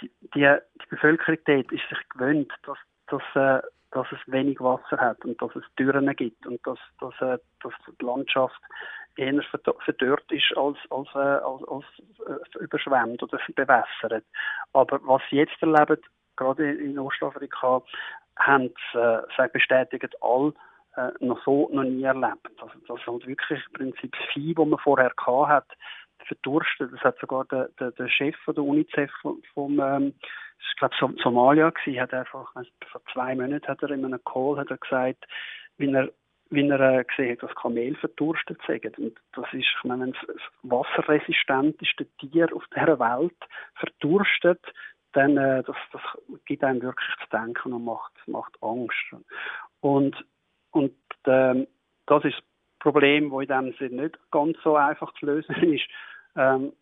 die, 0.00 0.10
die, 0.34 0.56
Bevölkerung 0.88 1.38
dort 1.44 1.72
ist 1.72 1.88
sich 1.88 2.08
gewöhnt, 2.10 2.52
dass, 2.64 2.78
dass, 3.08 3.22
äh, 3.34 3.66
dass 3.90 4.06
es 4.12 4.32
wenig 4.32 4.60
Wasser 4.60 4.98
hat 4.98 5.24
und 5.24 5.40
dass 5.40 5.54
es 5.54 5.64
Dürren 5.78 6.14
gibt 6.16 6.46
und 6.46 6.64
dass, 6.66 6.78
dass, 7.00 7.14
äh, 7.20 7.38
dass 7.62 7.72
die 8.00 8.04
Landschaft 8.04 8.60
eher 9.20 9.42
verdörrt 9.42 10.30
ist 10.32 10.56
als, 10.56 10.78
als, 10.90 11.08
äh, 11.14 11.18
als, 11.18 11.62
als 11.68 11.84
äh, 12.26 12.58
überschwemmt 12.58 13.22
oder 13.22 13.38
bewässert. 13.54 14.24
Aber 14.72 15.00
was 15.02 15.22
sie 15.30 15.36
jetzt 15.36 15.60
erleben, 15.60 16.00
gerade 16.36 16.72
in 16.72 16.98
Ostafrika, 16.98 17.82
haben 18.36 18.72
äh, 18.94 19.48
bestätigt 19.52 20.14
all 20.22 20.52
äh, 20.96 21.10
noch 21.20 21.42
so 21.44 21.68
noch 21.72 21.84
nie 21.84 22.02
erlebt. 22.02 22.48
Also 22.60 22.74
das 22.88 23.06
halt 23.06 23.26
wirklich 23.26 23.60
im 23.66 23.72
Prinzip 23.72 24.12
das 24.12 24.28
Vieh, 24.32 24.54
das 24.54 24.66
man 24.66 24.78
vorher 24.78 25.12
hat, 25.26 25.66
verdurstet. 26.26 26.92
Das 26.92 27.00
hat 27.00 27.18
sogar 27.18 27.44
der, 27.46 27.68
der, 27.78 27.90
der 27.92 28.08
Chef 28.08 28.36
von 28.44 28.54
der 28.54 28.64
UNICEF 28.64 29.10
vom, 29.54 29.80
ähm, 29.80 30.14
ich 30.58 30.76
glaube 30.76 30.94
Somalia 31.22 31.70
gewesen, 31.70 32.00
hat 32.00 32.14
einfach 32.14 32.52
vor 32.90 33.02
zwei 33.12 33.34
Monaten 33.34 33.66
hat 33.66 33.82
er 33.82 33.90
in 33.90 34.04
einem 34.04 34.22
Call 34.24 34.58
hat 34.58 34.70
er 34.70 34.78
gesagt, 34.78 35.26
wenn 35.78 35.94
er 35.94 36.10
wie 36.50 36.68
er 36.68 36.80
äh, 36.80 37.04
gesehen 37.04 37.32
hat, 37.32 37.42
dass 37.42 37.54
Kamel 37.54 37.96
verdurstet 37.96 38.58
sind. 38.66 38.98
Und 38.98 39.18
das 39.32 39.46
ist, 39.52 39.66
ich 39.78 39.84
meine, 39.84 40.06
wenn 40.06 40.12
das 40.12 40.40
wasserresistenteste 40.62 42.06
Tier 42.18 42.48
auf 42.54 42.64
dieser 42.74 42.98
Welt 42.98 43.36
verdurstet, 43.74 44.60
dann 45.12 45.36
äh, 45.36 45.62
das, 45.62 45.76
das 45.92 46.02
gibt 46.44 46.62
einem 46.64 46.82
wirklich 46.82 47.08
zu 47.22 47.36
denken 47.36 47.72
und 47.72 47.84
macht, 47.84 48.12
macht 48.26 48.56
Angst. 48.62 48.94
Und, 49.80 50.16
und 50.72 50.94
ähm, 51.26 51.66
das 52.06 52.24
ist 52.24 52.36
das 52.36 52.44
Problem, 52.80 53.30
das 53.30 53.42
in 53.42 53.48
dem 53.48 53.72
Sinne 53.74 54.02
nicht 54.02 54.18
ganz 54.30 54.56
so 54.62 54.76
einfach 54.76 55.12
zu 55.14 55.26
lösen 55.26 55.54
ist. 55.74 55.86
Ähm, 56.36 56.72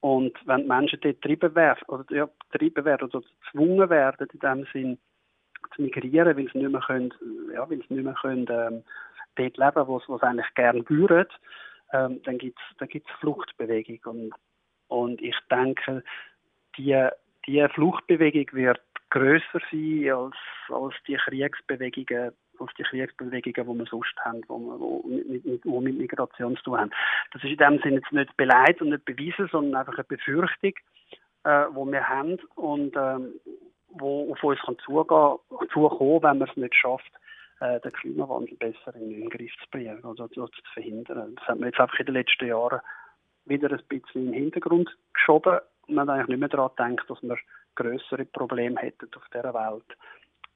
und 0.00 0.34
wenn 0.46 0.62
die 0.62 0.68
Menschen 0.68 1.00
dort 1.00 1.20
getrieben 1.20 1.54
werden, 1.54 1.82
oder 1.88 2.04
ja, 2.10 2.28
getrieben 2.50 2.84
werden 2.84 3.08
oder 3.08 3.20
gezwungen 3.42 3.90
werden, 3.90 4.28
in 4.32 4.38
dem 4.38 4.66
Sinn 4.72 4.98
zu 5.74 5.82
migrieren, 5.82 6.36
weil 6.36 6.48
sie 6.52 6.58
nicht 6.58 6.70
mehr 6.70 6.80
können, 6.80 7.12
ja, 7.52 7.68
weil 7.68 7.82
sie 7.88 7.94
nicht 7.94 8.04
mehr 8.04 8.14
können, 8.14 8.46
ähm, 8.48 8.84
dort 9.38 9.56
leben, 9.56 9.86
wo 9.88 10.00
sie 10.00 10.22
eigentlich 10.22 10.54
gerne 10.54 10.84
würden, 10.88 11.28
ähm, 11.92 12.20
dann 12.24 12.38
gibt 12.38 12.58
es 12.58 12.76
dann 12.78 12.88
gibt's 12.88 13.10
Fluchtbewegung. 13.20 14.00
Und, 14.04 14.32
und 14.88 15.22
ich 15.22 15.36
denke, 15.50 16.02
die, 16.76 17.08
die 17.46 17.66
Fluchtbewegung 17.74 18.46
wird 18.52 18.80
grösser 19.10 19.60
sein 19.70 20.10
als, 20.10 20.36
als 20.68 20.94
die 21.06 21.16
Kriegsbewegungen 21.16 22.32
als 22.60 22.72
die 22.76 22.82
Kriegsbewegungen, 22.82 23.72
die 23.72 23.78
wir 23.78 23.86
sonst 23.86 24.16
haben, 24.24 24.42
die 24.42 24.48
wir, 24.48 25.22
mit, 25.30 25.44
mit, 25.44 25.64
mit 25.64 25.98
Migration 25.98 26.56
zu 26.56 26.62
tun 26.64 26.78
haben. 26.78 26.90
Das 27.32 27.42
ist 27.44 27.50
in 27.50 27.56
dem 27.56 27.78
Sinne 27.80 27.96
jetzt 27.96 28.12
nicht 28.12 28.36
beleidigt 28.36 28.82
und 28.82 28.90
nicht 28.90 29.04
bewiesen, 29.04 29.48
sondern 29.52 29.76
einfach 29.76 29.94
eine 29.94 30.04
Befürchtung, 30.04 30.72
äh, 31.44 31.64
die 31.70 31.92
wir 31.92 32.08
haben 32.08 32.38
und 32.56 32.96
ähm, 32.96 33.34
wo 33.90 34.32
auf 34.32 34.42
uns 34.42 34.60
kann 34.60 34.76
zugehen, 34.84 35.38
zukommen, 35.72 36.22
wenn 36.22 36.38
man 36.38 36.48
es 36.48 36.56
nicht 36.56 36.74
schafft, 36.74 37.12
äh, 37.60 37.80
den 37.80 37.92
Klimawandel 37.92 38.56
besser 38.56 38.94
in 38.94 39.10
den 39.10 39.30
Griff 39.30 39.52
zu 39.62 39.70
bringen 39.70 40.02
oder 40.04 40.30
zu 40.30 40.48
verhindern. 40.72 41.34
Das 41.36 41.48
hat 41.48 41.58
man 41.58 41.68
jetzt 41.68 41.80
einfach 41.80 41.98
in 41.98 42.06
den 42.06 42.14
letzten 42.14 42.46
Jahren 42.46 42.80
wieder 43.44 43.70
ein 43.70 43.82
bisschen 43.88 44.26
in 44.26 44.32
den 44.32 44.42
Hintergrund 44.42 44.96
geschoben 45.14 45.58
man 45.88 46.08
hat 46.08 46.16
eigentlich 46.16 46.28
nicht 46.28 46.40
mehr 46.40 46.48
daran 46.48 46.96
gedacht, 46.96 47.10
dass 47.10 47.22
wir 47.22 47.38
größere 47.74 48.24
Probleme 48.26 48.80
hätten 48.80 49.08
auf 49.16 49.22
dieser 49.32 49.54
Welt. 49.54 49.96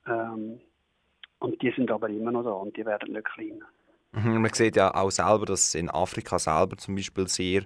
Ähm, 0.06 0.61
und 1.38 1.61
die 1.61 1.73
sind 1.73 1.90
aber 1.90 2.09
immer 2.09 2.30
noch 2.30 2.44
da 2.44 2.50
und 2.50 2.76
die 2.76 2.85
werden 2.85 3.12
nicht 3.12 3.25
kleiner. 3.25 3.66
Mhm, 4.12 4.42
man 4.42 4.52
sieht 4.52 4.76
ja 4.76 4.94
auch 4.94 5.11
selber, 5.11 5.47
dass 5.47 5.68
es 5.68 5.75
in 5.75 5.90
Afrika 5.90 6.38
selber 6.38 6.76
zum 6.76 6.94
Beispiel 6.94 7.26
sehr 7.28 7.62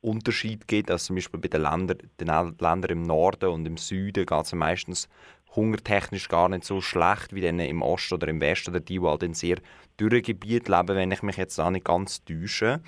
Unterschied 0.00 0.66
gibt. 0.66 0.90
Also 0.90 1.08
zum 1.08 1.16
Beispiel 1.16 1.40
bei 1.40 1.48
den 1.48 1.62
Ländern, 1.62 1.98
den 2.18 2.28
Ländern 2.28 2.90
im 2.90 3.02
Norden 3.02 3.50
und 3.50 3.66
im 3.66 3.76
Süden 3.76 4.24
geht 4.24 4.42
es 4.42 4.52
meistens 4.54 5.08
hungertechnisch 5.56 6.28
gar 6.28 6.48
nicht 6.48 6.64
so 6.64 6.80
schlecht 6.80 7.34
wie 7.34 7.40
denen 7.40 7.60
im 7.60 7.82
Osten 7.82 8.14
oder 8.14 8.28
im 8.28 8.40
Westen 8.40 8.70
oder 8.70 8.80
die, 8.80 8.98
die 8.98 9.06
halt 9.06 9.22
in 9.22 9.34
sehr 9.34 9.56
dürren 9.98 10.22
Gebieten 10.22 10.72
leben, 10.72 10.96
wenn 10.96 11.10
ich 11.10 11.22
mich 11.22 11.36
jetzt 11.36 11.58
da 11.58 11.70
nicht 11.70 11.84
ganz 11.84 12.24
täusche. 12.24 12.80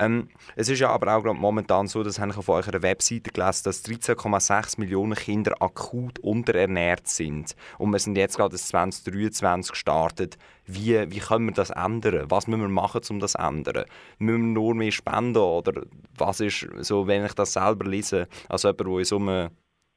Ähm, 0.00 0.28
es 0.54 0.68
ist 0.68 0.78
ja 0.78 0.90
aber 0.90 1.16
auch 1.16 1.24
momentan 1.34 1.88
so, 1.88 2.04
das 2.04 2.20
habe 2.20 2.30
ich 2.30 2.36
auf 2.36 2.48
eurer 2.48 2.82
Webseite 2.82 3.30
gelesen, 3.32 3.62
dass 3.64 3.84
13,6 3.84 4.78
Millionen 4.78 5.14
Kinder 5.14 5.60
akut 5.60 6.20
unterernährt 6.20 7.08
sind. 7.08 7.56
Und 7.78 7.90
wir 7.90 7.98
sind 7.98 8.16
jetzt 8.16 8.36
gerade 8.36 8.56
2023 8.56 9.72
gestartet. 9.72 10.38
Wie, 10.66 11.10
wie 11.10 11.18
können 11.18 11.46
wir 11.46 11.54
das 11.54 11.70
ändern? 11.70 12.26
Was 12.28 12.46
müssen 12.46 12.60
wir 12.62 12.68
machen, 12.68 13.00
um 13.10 13.18
das 13.18 13.32
zu 13.32 13.38
ändern? 13.38 13.86
Müssen 14.18 14.54
wir 14.54 14.60
nur 14.60 14.74
mehr 14.74 14.92
spenden? 14.92 15.38
Oder 15.38 15.82
was 16.16 16.40
ist 16.40 16.68
so, 16.80 17.08
wenn 17.08 17.24
ich 17.24 17.34
das 17.34 17.54
selber 17.54 17.84
lese, 17.84 18.28
als 18.48 18.62
jemand, 18.62 18.80
der 18.80 18.98
in 18.98 19.04
so 19.04 19.16
einem 19.16 19.50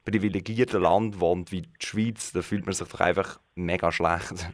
privilegierten 0.04 0.82
Land 0.82 1.20
wohnt 1.20 1.52
wie 1.52 1.62
die 1.62 1.86
Schweiz, 1.86 2.32
da 2.32 2.42
fühlt 2.42 2.66
man 2.66 2.74
sich 2.74 2.88
doch 2.88 3.00
einfach 3.00 3.40
mega 3.54 3.92
schlecht. 3.92 4.50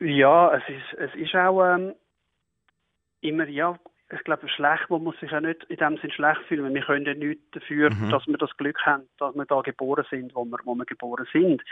Ja, 0.00 0.54
es 0.54 0.62
ist, 0.68 0.98
es 0.98 1.14
ist 1.16 1.34
auch 1.34 1.64
ähm, 1.64 1.94
immer, 3.20 3.48
ja, 3.48 3.78
ich 4.10 4.24
glaube, 4.24 4.48
schlecht, 4.48 4.84
wo 4.88 4.98
muss 4.98 5.18
sich 5.20 5.30
ja 5.30 5.40
nicht 5.40 5.64
in 5.64 5.76
dem 5.76 5.98
Sinn 5.98 6.10
schlecht 6.12 6.40
fühlen. 6.48 6.72
Wir 6.72 6.82
können 6.82 7.04
ja 7.04 7.14
nichts 7.14 7.44
dafür, 7.50 7.90
mhm. 7.90 8.10
dass 8.10 8.26
wir 8.26 8.38
das 8.38 8.56
Glück 8.56 8.78
haben, 8.86 9.08
dass 9.18 9.34
wir 9.34 9.44
da 9.44 9.60
geboren 9.60 10.06
sind, 10.08 10.34
wo 10.34 10.44
wir, 10.44 10.58
wo 10.64 10.74
wir 10.74 10.86
geboren 10.86 11.26
sind. 11.32 11.62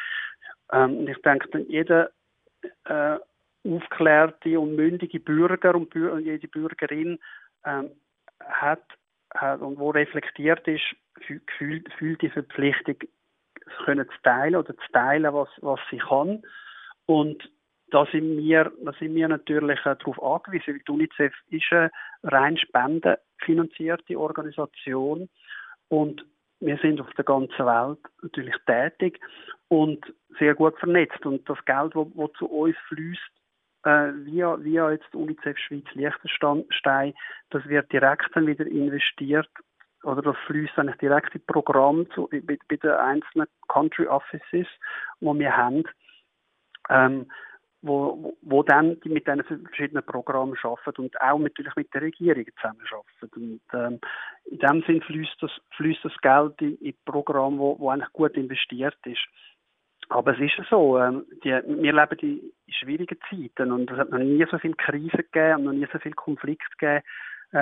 Ähm, 0.73 0.99
und 0.99 1.08
ich 1.08 1.20
denke, 1.23 1.58
jeder 1.68 2.11
äh, 2.85 3.18
aufklärte 3.64 4.61
und 4.61 4.76
mündige 4.76 5.20
Bürger 5.20 5.75
und, 5.75 5.90
Bür 5.90 6.12
und 6.12 6.25
jede 6.25 6.49
Bürgerin 6.49 7.18
ähm, 7.64 7.90
hat, 8.40 8.85
hat 9.35 9.61
und 9.61 9.78
wo 9.78 9.90
reflektiert 9.90 10.66
ist, 10.68 10.85
fühlt, 11.58 11.92
fühlt 11.94 12.23
die 12.23 12.30
Verpflichtung, 12.30 12.96
können 13.85 14.06
zu 14.08 14.23
teilen 14.23 14.56
oder 14.56 14.76
zu 14.76 14.92
teilen, 14.92 15.32
was, 15.35 15.49
was 15.61 15.80
sie 15.90 15.99
kann. 15.99 16.42
Und 17.06 17.50
da 17.90 18.06
sind 18.06 18.38
wir, 18.38 18.73
da 18.85 18.92
sind 18.92 19.14
wir 19.14 19.28
natürlich 19.28 19.78
äh, 19.87 19.96
darauf 19.96 20.23
angewiesen, 20.23 20.75
weil 20.75 20.80
die 20.80 20.92
UNICEF 20.92 21.32
ist 21.50 21.73
eine 21.73 21.90
rein 22.25 22.56
spendenfinanzierte 22.56 24.18
Organisation 24.18 25.28
Und 25.88 26.25
wir 26.61 26.78
sind 26.78 27.00
auf 27.00 27.11
der 27.14 27.25
ganzen 27.25 27.66
Welt 27.66 27.99
natürlich 28.23 28.56
tätig 28.66 29.20
und 29.68 30.04
sehr 30.38 30.54
gut 30.54 30.78
vernetzt. 30.78 31.25
Und 31.25 31.49
das 31.49 31.64
Geld, 31.64 31.94
das 31.94 32.32
zu 32.38 32.46
uns 32.46 32.76
fließt, 32.88 33.32
äh, 33.85 34.12
via, 34.25 34.62
via 34.62 34.90
jetzt 34.90 35.14
UNICEF 35.14 35.56
Schweiz 35.58 35.85
Liechtenstein, 35.94 37.14
das 37.50 37.64
wird 37.68 37.92
direkt 37.92 38.35
dann 38.35 38.46
wieder 38.46 38.66
investiert 38.66 39.49
oder 40.06 40.22
das 40.22 40.36
fließt 40.46 40.78
eigentlich 40.78 40.98
direkt 40.98 41.34
in 41.34 41.44
Programm 41.46 42.08
zu, 42.10 42.28
bei, 42.28 42.58
bei 42.68 42.76
den 42.76 42.90
einzelnen 42.90 43.48
Country 43.68 44.06
Offices, 44.06 44.68
die 45.20 45.38
wir 45.38 45.56
haben. 45.56 45.84
Ähm, 46.88 47.26
wo, 47.82 48.36
wo 48.42 48.62
dann 48.62 48.98
die 49.00 49.08
mit 49.08 49.26
diesen 49.26 49.44
verschiedenen 49.44 50.04
Programmen 50.04 50.56
arbeiten 50.62 51.02
und 51.02 51.20
auch 51.20 51.38
natürlich 51.38 51.75
mit 51.76 51.92
der 51.94 52.02
Regierung 52.02 52.44
zusammenarbeiten. 52.56 53.30
Und 53.34 53.60
ähm, 53.72 54.00
in 54.46 54.58
dem 54.58 54.82
Sinn 54.82 55.02
fließt 55.02 55.36
das, 55.40 55.50
fließt 55.76 56.04
das 56.04 56.16
Geld 56.20 56.60
in, 56.60 56.76
in 56.78 56.94
Programme, 57.04 57.58
wo, 57.58 57.78
wo 57.78 57.90
eigentlich 57.90 58.12
gut 58.12 58.36
investiert 58.36 58.96
ist. 59.04 59.25
Aber 60.08 60.32
es 60.32 60.40
ist 60.40 60.68
so, 60.70 60.98
ähm, 60.98 61.26
die, 61.44 61.50
wir 61.50 61.92
leben 61.92 62.18
in 62.20 62.52
schwierigen 62.68 63.18
Zeiten 63.28 63.72
und 63.72 63.90
es 63.90 63.98
hat 63.98 64.10
noch 64.10 64.18
nie 64.18 64.44
so 64.50 64.58
viele 64.58 64.75
Krisen 64.75 65.10
gegeben 65.10 65.56
und 65.56 65.64
noch 65.64 65.72
nie 65.72 65.88
so 65.92 65.98
viele 65.98 66.14
Konflikte 66.14 66.76
gegeben 66.78 67.04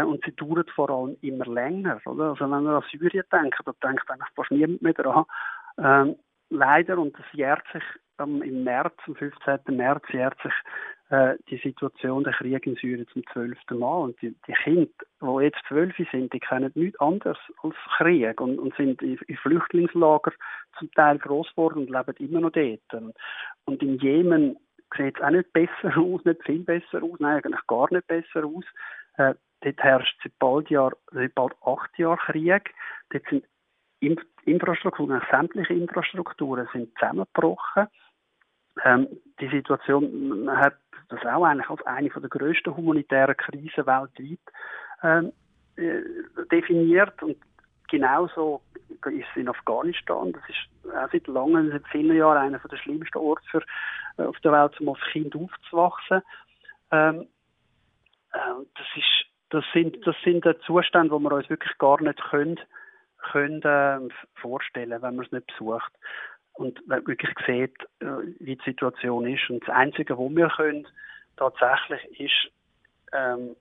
und 0.03 0.25
sie 0.25 0.35
dauern 0.35 0.65
vor 0.75 0.91
allem 0.91 1.17
immer 1.23 1.47
länger. 1.47 2.01
Oder? 2.07 2.31
Also 2.31 2.51
wenn 2.51 2.63
wir 2.63 2.77
an 2.77 2.85
Syrien 2.91 3.25
denken, 3.31 3.63
da 3.65 3.73
denkt 3.83 4.11
eigentlich 4.11 4.29
fast 4.35 4.51
niemand 4.51 4.83
mehr 4.83 4.95
daran. 4.95 5.25
Ähm, 5.79 6.17
leider, 6.51 6.99
und 6.99 7.15
das 7.19 7.27
jährt 7.33 7.65
sich 7.73 7.83
ähm, 8.19 8.43
im 8.43 8.65
März, 8.65 8.95
am 9.07 9.15
15. 9.15 9.77
März, 9.77 10.05
jährt 10.13 10.41
sich 10.43 10.53
äh, 11.11 11.37
die 11.51 11.59
Situation, 11.59 12.25
der 12.25 12.33
Krieg 12.33 12.67
in 12.67 12.77
Syrien 12.77 13.07
zum 13.13 13.23
zwölften 13.33 13.79
Mal. 13.79 14.03
Und 14.03 14.23
die, 14.23 14.35
die 14.47 14.53
Kinder, 14.53 14.91
die 15.21 15.45
jetzt 15.45 15.61
zwölf 15.69 15.95
sind, 16.11 16.33
die 16.33 16.41
kennen 16.41 16.73
nichts 16.75 16.99
anderes 17.01 17.39
als 17.63 17.75
Krieg 17.99 18.41
und, 18.41 18.59
und 18.59 18.75
sind 18.77 19.03
in, 19.03 19.19
in 19.27 19.37
Flüchtlingslager 19.37 20.33
zum 20.79 20.91
Teil 20.93 21.19
groß 21.19 21.51
geworden 21.51 21.81
und 21.81 21.91
leben 21.91 22.17
immer 22.19 22.41
noch 22.41 22.53
dort. 22.53 23.15
Und 23.67 23.83
in 23.83 23.99
Jemen 23.99 24.57
sieht 24.97 25.17
es 25.17 25.23
auch 25.23 25.31
nicht 25.31 25.53
besser 25.53 25.97
aus, 25.97 26.25
nicht 26.25 26.43
viel 26.45 26.65
besser 26.65 27.03
aus, 27.03 27.19
nein, 27.19 27.43
eigentlich 27.45 27.67
gar 27.67 27.93
nicht 27.93 28.07
besser 28.07 28.45
aus. 28.45 28.65
Äh, 29.17 29.35
dort 29.65 29.79
herrscht 29.83 30.21
seit 30.23 30.39
bald, 30.39 30.71
Jahr, 30.71 30.93
seit 31.13 31.35
bald 31.35 31.55
acht 31.65 31.99
Jahren 31.99 32.19
Krieg. 32.19 32.75
Dort 33.11 33.25
sind 33.29 33.45
Infrastrukturen, 34.45 35.23
sämtliche 35.31 35.75
Infrastrukturen 35.75 36.69
sind 36.73 36.93
zusammengebrochen. 36.99 37.87
Ähm, 38.85 39.09
die 39.41 39.49
Situation, 39.49 40.51
hat 40.51 40.77
das 41.09 41.25
auch 41.25 41.45
eigentlich 41.45 41.69
als 41.69 41.87
eine 41.87 42.09
der 42.09 42.29
grössten 42.29 42.77
humanitären 42.77 43.37
Krisen 43.37 43.87
weltweit 43.87 44.41
ähm, 45.03 45.33
äh, 45.77 46.03
definiert 46.51 47.23
und 47.23 47.37
genauso 47.89 48.63
ist 49.07 49.27
es 49.31 49.37
in 49.37 49.49
Afghanistan. 49.49 50.33
Das 50.33 50.43
ist 50.49 50.95
auch 50.95 51.11
seit 51.11 51.27
langem, 51.27 51.71
seit 51.71 51.87
vielen 51.89 52.17
Jahren 52.17 52.39
einer 52.39 52.59
der 52.59 52.77
schlimmsten 52.77 53.19
Orte 53.19 53.45
für, 53.51 53.63
äh, 54.19 54.23
auf 54.23 54.39
der 54.41 54.53
Welt, 54.53 54.81
um 54.81 54.89
als 54.91 55.01
Kind 55.13 55.35
aufzuwachsen. 55.37 56.23
Ähm, 56.91 57.29
äh, 58.33 58.39
das 58.75 58.87
ist, 58.97 59.27
das 59.55 59.65
sind, 59.73 60.05
das 60.05 60.17
sind 60.25 60.45
Zustände, 60.67 61.17
die 61.17 61.23
wir 61.23 61.33
uns 61.33 61.49
wirklich 61.49 61.79
gar 61.79 62.03
nicht 62.03 62.21
können, 62.31 62.59
können 63.31 63.63
äh, 63.63 64.01
vorstellen, 64.35 65.01
wenn 65.01 65.17
man 65.17 65.25
es 65.25 65.33
nicht 65.33 65.47
besucht 65.47 65.93
und 66.55 66.81
wirklich 66.89 67.31
sieht, 67.47 67.77
äh, 68.01 68.35
wie 68.41 68.57
die 68.57 68.65
Situation 68.65 69.27
ist. 69.27 69.49
Und 69.49 69.63
das 69.67 69.75
Einzige, 69.75 70.19
was 70.19 70.35
wir 70.35 70.49
können, 70.49 70.89
tatsächlich 71.37 72.21
ist, 72.21 72.53
ähm, 73.13 73.55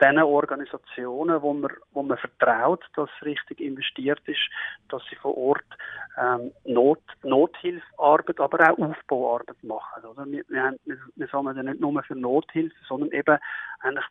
den 0.00 0.18
Organisationen, 0.18 1.42
wo 1.42 1.52
man, 1.52 1.70
wo 1.92 2.02
man 2.02 2.16
vertraut, 2.16 2.82
dass 2.96 3.10
richtig 3.20 3.60
investiert 3.60 4.20
ist, 4.26 4.40
dass 4.88 5.02
sie 5.10 5.16
vor 5.16 5.36
Ort 5.36 5.66
ähm, 6.16 6.52
Not, 6.64 7.02
Nothilfearbeit, 7.22 8.40
aber 8.40 8.70
auch 8.70 8.78
Aufbauarbeit 8.78 9.62
machen. 9.62 10.04
Oder? 10.06 10.24
Wir, 10.26 10.44
wir, 10.48 10.62
haben, 10.62 10.78
wir, 10.86 11.28
sammeln 11.28 11.66
nicht 11.66 11.80
nur 11.80 12.02
für 12.04 12.14
Nothilfe, 12.14 12.76
sondern 12.88 13.10
eben 13.10 13.38
eigentlich 13.80 14.06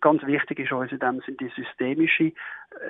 ganz 0.00 0.22
wichtig 0.24 0.58
ist 0.58 0.72
uns 0.72 0.92
in 0.92 0.98
dem 0.98 1.20
sind 1.20 1.40
die 1.40 1.50
systemische, 1.54 2.24
äh, 2.24 2.32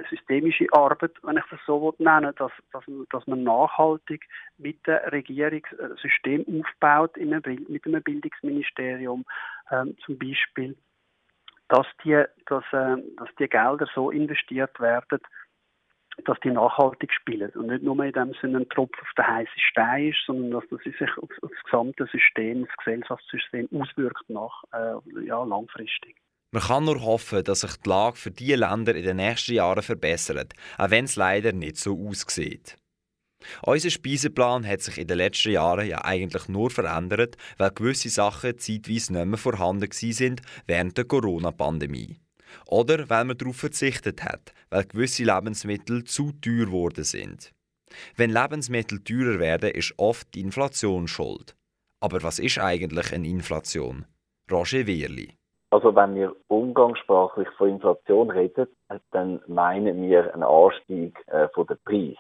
systemische 0.09 0.67
Arbeit, 0.73 1.13
wenn 1.23 1.37
ich 1.37 1.45
das 1.51 1.61
so 1.67 1.95
nennen 1.99 2.33
dass, 2.37 2.53
dass, 2.73 2.85
dass 3.11 3.27
man 3.27 3.43
nachhaltig 3.43 4.27
mit 4.59 4.87
der 4.87 5.13
Regierung 5.13 5.63
ein 5.79 5.97
System 5.97 6.45
aufbaut, 6.49 7.17
in 7.17 7.35
einem, 7.35 7.67
mit 7.69 7.87
einem 7.87 8.03
Bildungsministerium 8.03 9.25
ähm, 9.71 9.97
zum 10.05 10.19
Beispiel, 10.19 10.77
dass 11.69 11.87
die, 12.05 12.23
dass, 12.47 12.65
äh, 12.73 12.97
dass 13.17 13.29
die 13.39 13.49
Gelder 13.49 13.87
so 13.95 14.11
investiert 14.11 14.79
werden, 14.81 15.21
dass 16.25 16.39
die 16.41 16.51
nachhaltig 16.51 17.13
spielen 17.13 17.51
und 17.51 17.69
nicht 17.69 17.83
nur 17.83 18.03
in 18.05 18.13
dem 18.13 18.35
Sinne 18.41 18.59
ein 18.59 18.69
Tropf 18.69 18.99
auf 19.01 19.09
den 19.17 19.27
heißen 19.27 19.59
Stein 19.59 20.09
ist, 20.09 20.25
sondern 20.27 20.51
dass 20.51 20.69
das 20.71 20.81
sich 20.83 21.01
auf, 21.19 21.31
auf 21.43 21.51
das 21.51 21.65
gesamte 21.65 22.07
System, 22.07 22.67
das 22.67 22.77
Gesellschaftssystem 22.79 23.69
auswirkt 23.79 24.29
nach 24.29 24.65
äh, 24.73 25.25
ja, 25.25 25.43
langfristig. 25.45 26.22
Man 26.55 26.63
kann 26.63 26.85
nur 26.85 27.01
hoffen, 27.01 27.45
dass 27.45 27.63
sich 27.63 27.77
die 27.77 27.89
Lage 27.89 28.17
für 28.17 28.31
diese 28.31 28.57
Länder 28.57 28.95
in 28.95 29.05
den 29.05 29.17
nächsten 29.17 29.55
Jahren 29.55 29.83
verbessert, 29.83 30.53
auch 30.77 30.91
wenn 30.91 31.07
es 31.07 31.17
leider 31.17 31.53
nicht 31.53 31.79
so 31.79 31.99
aussieht. 32.09 32.77
Unser 33.63 33.91
Speiseplan 33.91 34.67
hat 34.67 34.83
sich 34.83 34.99
in 34.99 35.07
den 35.07 35.17
letzten 35.17 35.53
Jahren 35.53 35.89
ja 35.89 36.05
eigentlich 36.05 36.49
nur 36.49 36.71
verändert, 36.71 37.37
weil 37.57 37.71
gewisse 37.71 38.11
Sachen 38.11 38.59
zeitweise 38.59 39.15
nicht 39.15 39.27
mehr 39.27 39.39
vorhanden 39.39 39.91
sind 39.91 40.43
während 40.67 40.97
der 40.99 41.07
Corona-Pandemie. 41.07 42.19
Oder 42.67 43.09
weil 43.09 43.25
man 43.25 43.39
darauf 43.39 43.57
verzichtet 43.57 44.23
hat, 44.23 44.53
weil 44.69 44.85
gewisse 44.85 45.25
Lebensmittel 45.25 46.05
zu 46.05 46.33
teuer 46.33 46.67
geworden 46.67 47.05
sind. 47.05 47.51
Wenn 48.17 48.31
Lebensmittel 48.31 49.03
teurer 49.03 49.39
werden, 49.39 49.71
ist 49.71 49.95
oft 49.97 50.33
die 50.35 50.41
Inflation 50.41 51.09
schuld. 51.09 51.57
Aber 52.01 52.23
was 52.23 52.39
ist 52.39 52.59
eigentlich 52.59 53.13
eine 53.13 53.29
Inflation? 53.29 54.05
Roger 54.51 54.87
Wehrli. 54.87 55.35
Also 55.73 55.97
wenn 55.97 56.15
wir 56.15 56.37
umgangssprachlich 56.49 57.49
von 57.57 57.71
Inflation 57.71 58.31
reden, 58.31 58.67
dann 59.11 59.41
meinen 59.47 60.03
wir 60.03 60.35
einen 60.35 60.43
Anstieg 60.43 61.19
äh, 61.29 61.49
von 61.55 61.67
der 61.67 61.79
Preis. 61.83 62.19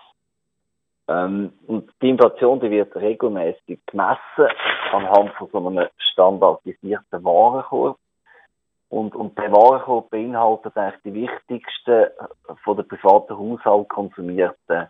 Ähm, 1.06 1.52
und 1.66 1.92
die 2.00 2.08
Inflation 2.08 2.60
die 2.60 2.70
wird 2.70 2.96
regelmäßig 2.96 3.80
gemessen 3.84 4.48
anhand 4.90 5.34
von 5.34 5.48
so 5.52 5.66
einem 5.66 5.86
standardisierten 5.98 7.22
Warenkorb. 7.22 7.98
Und, 8.88 9.14
und 9.14 9.36
der 9.36 9.52
Warenkorb 9.52 10.08
beinhaltet 10.08 10.74
eigentlich 10.74 11.02
die 11.02 11.14
wichtigsten 11.14 12.06
von 12.64 12.76
der 12.78 12.84
privaten 12.84 13.36
Haushalt 13.36 13.90
konsumierten 13.90 14.88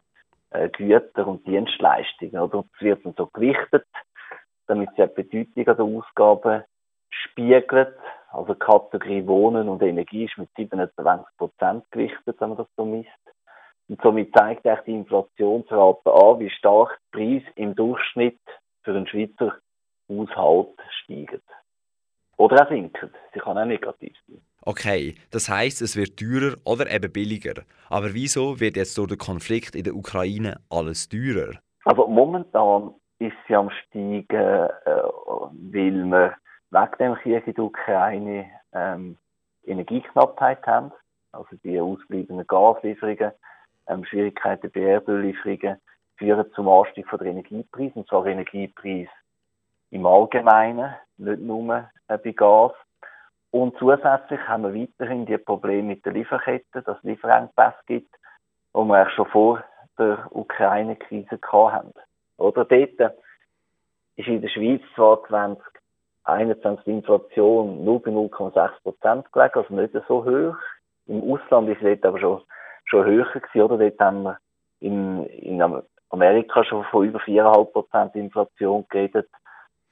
äh, 0.51 0.69
Güter 0.69 1.27
und 1.27 1.45
Dienstleistungen. 1.49 2.39
Oder? 2.39 2.63
Das 2.63 2.81
wird 2.81 3.05
dann 3.05 3.15
so 3.17 3.27
gewichtet, 3.27 3.87
damit 4.69 4.91
sie 4.97 5.05
die 5.05 5.23
Bedeutung 5.23 5.65
der 5.65 5.85
Ausgaben 5.85 6.65
spiegelt. 7.13 7.97
Also 8.31 8.55
die 8.55 8.59
Kategorie 8.59 9.27
Wohnen 9.27 9.69
und 9.69 9.83
Energie 9.83 10.25
ist 10.25 10.39
mit 10.39 10.49
27 10.57 11.27
Prozent 11.37 11.91
gewichtet, 11.91 12.37
wenn 12.41 12.49
man 12.51 12.59
das 12.59 12.69
so 12.77 12.85
misst. 12.85 13.11
Und 13.89 14.01
somit 14.03 14.33
zeigt 14.35 14.67
auch 14.67 14.83
die 14.85 14.95
Inflationsrate 14.95 16.13
an, 16.13 16.41
wie 16.41 16.51
stark 16.51 16.99
die 17.15 17.19
Preise 17.19 17.47
im 17.57 17.75
Durchschnitt 17.75 18.41
für 18.83 18.93
einen 18.93 19.07
Schweizer 19.07 19.57
Haushalt 20.09 20.79
steigen. 21.03 21.43
Oder 22.37 22.63
auch 22.63 22.69
sinken. 22.69 23.11
Sie 23.35 23.41
kann 23.41 23.59
auch 23.59 23.65
negativ 23.65 24.17
sein. 24.27 24.41
Okay, 24.63 25.15
das 25.31 25.49
heißt, 25.49 25.83
es 25.83 25.97
wird 25.97 26.19
teurer 26.19 26.57
oder 26.65 26.91
eben 26.91 27.13
billiger. 27.13 27.63
Aber 27.89 28.15
wieso 28.15 28.61
wird 28.61 28.77
jetzt 28.77 28.97
durch 28.97 29.09
den 29.09 29.19
Konflikt 29.19 29.75
in 29.75 29.85
der 29.85 29.95
Ukraine 29.95 30.61
alles 30.71 31.09
teurer? 31.09 31.59
Also 31.85 32.07
momentan 32.07 32.95
ist 33.19 33.37
sie 33.47 33.55
am 33.55 33.71
Steigen, 33.71 34.27
äh, 34.31 34.69
weil 34.87 36.05
man 36.05 36.33
wegen 36.73 36.99
dem 36.99 37.15
Krieg 37.17 37.47
in 37.47 37.55
der 37.55 37.65
Ukraine 37.65 38.51
ähm, 38.73 39.19
Energieknappheit 39.65 40.67
haben, 40.67 40.91
also 41.31 41.49
die 41.63 41.79
ausbleibenden 41.79 42.47
Gaslieferungen, 42.47 43.33
ähm, 43.87 44.05
Schwierigkeiten 44.05 44.71
bei 44.71 44.81
Erdöllieferungen 44.81 45.81
führen 46.17 46.51
zum 46.55 46.69
Anstieg 46.69 47.09
von 47.09 47.19
der 47.19 47.29
Energiepreise, 47.29 47.93
und 47.95 48.09
zwar 48.09 48.27
Energiepreis 48.27 49.09
im 49.91 50.07
Allgemeinen, 50.07 50.95
nicht 51.19 51.43
nur 51.43 51.91
äh, 52.09 52.19
bei 52.19 52.33
Gas. 52.33 52.73
Und 53.51 53.77
zusätzlich 53.79 54.41
haben 54.49 54.63
wir 54.63 54.75
weiterhin 54.75 55.27
die 55.27 55.37
Probleme 55.37 55.89
mit 55.89 56.07
der 56.07 56.13
Lieferkette, 56.13 56.83
dass 56.83 56.97
es 56.97 57.03
Lieferengpässe 57.03 57.77
gibt, 57.87 58.15
die 58.75 58.79
wir 58.79 58.95
eigentlich 58.95 59.15
schon 59.15 59.27
vor 59.27 59.63
der 59.99 60.27
Ukraine-Krise 60.31 61.39
hatten. 61.53 61.93
Oder 62.39 62.65
dort 62.65 63.15
ist 64.17 64.29
in 64.29 64.41
der 64.41 64.49
Schweiz 64.49 64.81
zwar 64.95 65.23
20 65.25 65.63
21 66.25 66.87
Inflation 66.87 67.85
nur 67.85 68.03
bei 68.03 68.11
0,6 68.11 68.71
Prozent 68.83 69.33
gelegen, 69.33 69.55
also 69.55 69.75
nicht 69.75 69.93
so 70.09 70.25
hoch. 70.25 70.57
Im 71.07 71.33
Ausland 71.33 71.69
ist 71.69 71.83
es 71.83 72.03
aber 72.05 72.19
schon, 72.19 72.41
schon 72.85 73.05
höher 73.05 73.25
gewesen, 73.25 73.63
oder? 73.63 73.79
Dort 73.79 74.01
haben 74.01 74.23
wir 74.23 74.39
in, 74.81 75.27
in 75.27 75.63
Amerika 76.11 76.65
schon 76.65 76.85
von 76.85 77.07
über 77.07 77.19
4,5 77.21 77.65
Prozent 77.73 78.15
Inflation 78.15 78.85
geredet. 78.89 79.29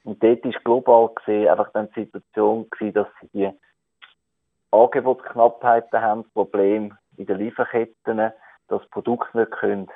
Und 0.05 0.23
dort 0.23 0.45
ist 0.45 0.65
global 0.65 1.11
gesehen 1.15 1.49
einfach 1.49 1.71
dann 1.73 1.89
die 1.95 2.05
Situation 2.05 2.69
gewesen, 2.71 2.95
dass 2.95 3.09
sie 3.21 3.29
die 3.33 3.51
Angebotsknappheiten 4.71 6.01
haben, 6.01 6.31
Probleme 6.33 6.97
in 7.17 7.27
den 7.27 7.39
Lieferketten, 7.39 8.33
dass 8.69 8.89
Produkte 8.91 9.39
nicht 9.39 9.51
können, 9.51 9.89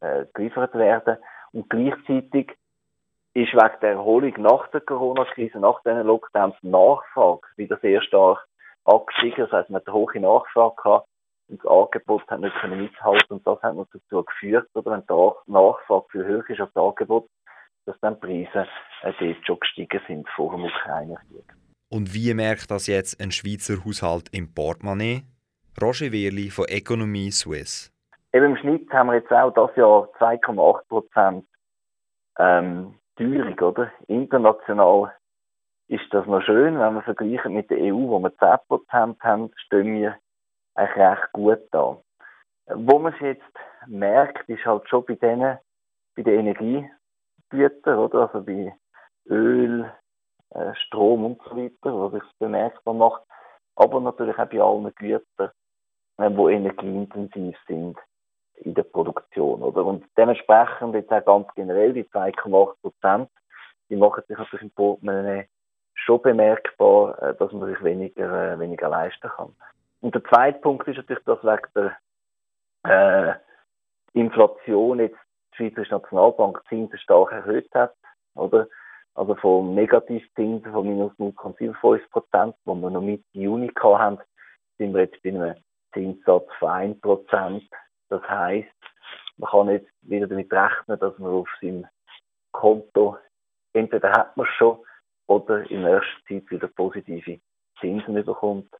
äh, 0.00 0.24
geliefert 0.32 0.74
werden 0.74 1.18
Und 1.52 1.68
gleichzeitig 1.68 2.56
ist 3.34 3.52
wegen 3.52 3.80
der 3.82 3.90
Erholung 3.90 4.32
nach 4.38 4.68
der 4.68 4.80
Corona-Krise, 4.80 5.58
nach 5.58 5.82
diesen 5.82 6.06
Lockdowns, 6.06 6.54
die 6.62 6.68
Nachfrage 6.68 7.42
wieder 7.56 7.78
sehr 7.82 8.00
stark 8.02 8.46
angestiegen. 8.84 9.44
Das 9.44 9.52
heißt, 9.52 9.70
man 9.70 9.80
hat 9.80 9.88
eine 9.88 9.96
hohe 9.96 10.20
Nachfrage 10.20 10.76
gehabt 10.76 11.08
und 11.48 11.62
das 11.62 11.70
Angebot 11.70 12.22
hat 12.28 12.40
nicht 12.40 12.54
können 12.60 12.80
mithalten 12.80 13.36
und 13.36 13.46
das 13.46 13.60
hat 13.62 13.74
noch 13.74 13.88
dazu 13.92 14.22
geführt, 14.22 14.68
oder 14.74 14.92
wenn 14.92 15.06
die 15.06 15.52
Nachfrage 15.52 16.06
viel 16.12 16.24
höher 16.24 16.48
ist 16.48 16.60
als 16.60 16.72
das 16.72 16.82
Angebot, 16.82 17.28
dass 17.86 17.98
dann 18.00 18.14
die 18.14 18.20
Preise 18.20 18.68
äh, 19.02 19.12
dort 19.18 19.46
schon 19.46 19.60
gestiegen 19.60 20.00
sind 20.06 20.28
vor 20.30 20.52
dem 20.52 20.64
Ukraine-Krieg. 20.64 21.44
Und 21.90 22.14
wie 22.14 22.32
merkt 22.34 22.70
das 22.70 22.86
jetzt 22.86 23.20
ein 23.20 23.30
Schweizer 23.30 23.84
Haushalt 23.84 24.28
im 24.32 24.54
Portemonnaie? 24.54 25.22
Roger 25.80 26.12
Wehrli 26.12 26.50
von 26.50 26.66
Economie 26.66 27.30
Suisse. 27.30 27.90
Eben 28.32 28.46
im 28.46 28.56
Schnitt 28.56 28.90
haben 28.92 29.08
wir 29.08 29.14
jetzt 29.14 29.32
auch 29.32 29.52
das 29.52 29.76
Jahr 29.76 30.08
2,8 30.18 30.88
Prozent 30.88 31.46
ähm, 32.38 32.94
Teuerung, 33.16 33.58
oder? 33.60 33.92
International 34.08 35.12
ist 35.88 36.06
das 36.10 36.26
noch 36.26 36.42
schön, 36.42 36.78
wenn 36.78 36.94
wir 36.94 37.02
vergleichen 37.02 37.54
mit 37.54 37.70
der 37.70 37.78
EU, 37.78 38.08
wo 38.08 38.18
wir 38.18 38.36
10 38.36 38.56
Prozent 38.68 39.22
haben, 39.22 39.50
stehen 39.56 39.94
wir 39.94 40.16
eigentlich 40.74 40.96
recht 40.96 41.32
gut 41.32 41.60
da. 41.70 42.00
Wo 42.66 42.98
man 42.98 43.12
es 43.12 43.20
jetzt 43.20 43.42
merkt, 43.86 44.48
ist 44.48 44.64
halt 44.64 44.88
schon 44.88 45.04
bei 45.04 45.14
denen, 45.14 45.58
bei 46.16 46.22
den 46.22 46.46
Energiegütern, 46.46 47.98
oder? 47.98 48.22
Also 48.22 48.42
bei 48.44 48.74
Öl, 49.28 49.92
äh, 50.50 50.74
Strom 50.74 51.24
und 51.24 51.42
so 51.42 51.56
weiter, 51.56 51.92
wo 51.92 52.08
sich 52.08 52.22
bemerkbar 52.38 52.94
macht. 52.94 53.22
Aber 53.76 54.00
natürlich 54.00 54.38
auch 54.38 54.48
bei 54.48 54.60
allen 54.60 54.94
Gütern, 54.94 55.50
äh, 56.18 56.30
die 56.30 56.52
energieintensiv 56.52 57.56
sind 57.66 57.98
in 58.56 58.74
der 58.74 58.82
Produktion. 58.84 59.62
Oder? 59.62 59.84
Und 59.84 60.04
dementsprechend 60.16 60.94
jetzt 60.94 61.12
auch 61.12 61.24
ganz 61.24 61.48
generell 61.54 61.92
die 61.92 62.04
2,8 62.04 62.74
Prozent, 62.80 63.30
die 63.88 63.96
machen 63.96 64.22
sich 64.26 64.36
natürlich 64.36 64.62
im 64.62 64.70
Portemonnaie 64.70 65.48
schon 65.94 66.22
bemerkbar, 66.22 67.20
äh, 67.22 67.34
dass 67.34 67.52
man 67.52 67.68
sich 67.68 67.82
weniger, 67.82 68.52
äh, 68.52 68.58
weniger 68.58 68.88
leisten 68.88 69.28
kann. 69.28 69.54
Und 70.00 70.14
der 70.14 70.24
zweite 70.24 70.58
Punkt 70.60 70.86
ist 70.88 70.96
natürlich, 70.96 71.24
dass 71.24 71.42
wegen 71.42 71.92
der 72.84 73.34
äh, 73.34 74.18
Inflation 74.18 75.00
jetzt 75.00 75.16
die 75.52 75.56
Schweizerische 75.56 75.94
Nationalbank 75.94 76.62
Zinsen 76.68 76.98
stark 76.98 77.32
erhöht 77.32 77.68
hat, 77.74 77.94
oder? 78.34 78.68
Also 79.14 79.36
vom 79.36 79.74
Negativzinsen 79.74 80.72
von 80.72 80.88
minus 80.88 81.12
0,75 81.18 82.10
Prozent, 82.10 82.56
wo 82.64 82.74
wir 82.74 82.90
noch 82.90 83.00
Mitte 83.00 83.24
Juni 83.32 83.70
hatten, 83.80 84.18
sind 84.76 84.92
wir 84.92 85.02
jetzt 85.02 85.22
bei 85.22 85.30
einem 85.30 85.54
Zinssatz 85.92 86.48
von 86.58 86.68
1 86.68 87.00
Prozent 87.00 87.62
das 88.08 88.22
heißt, 88.22 88.68
man 89.36 89.50
kann 89.50 89.68
jetzt 89.68 89.90
wieder 90.02 90.26
damit 90.26 90.52
rechnen, 90.52 90.98
dass 90.98 91.18
man 91.18 91.32
auf 91.32 91.48
seinem 91.60 91.86
Konto 92.52 93.18
entweder 93.72 94.12
hat 94.12 94.36
man 94.36 94.46
es 94.46 94.52
schon 94.54 94.78
oder 95.26 95.68
in 95.70 95.82
nächster 95.82 96.20
Zeit 96.28 96.50
wieder 96.50 96.68
positive 96.68 97.40
Zinsen 97.80 98.14
bekommt. 98.14 98.72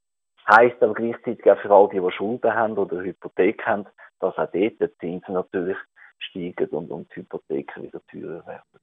Heißt 0.49 0.83
aber 0.83 0.95
gleichzeitig 0.95 1.45
auch 1.51 1.59
für 1.59 1.71
all 1.71 1.89
die, 1.89 2.01
die 2.01 2.13
Schulden 2.13 2.55
haben 2.55 2.77
oder 2.77 3.03
Hypothek 3.03 3.65
haben, 3.67 3.87
dass 4.21 4.37
auch 4.37 4.51
dort 4.53 4.55
die 4.55 4.99
Zinsen 5.01 5.35
natürlich 5.35 5.77
steigen 6.19 6.69
und, 6.69 6.91
und 6.91 7.11
die 7.11 7.21
Hypotheken 7.21 7.83
wieder 7.83 8.01
teurer 8.11 8.47
werden. 8.47 8.81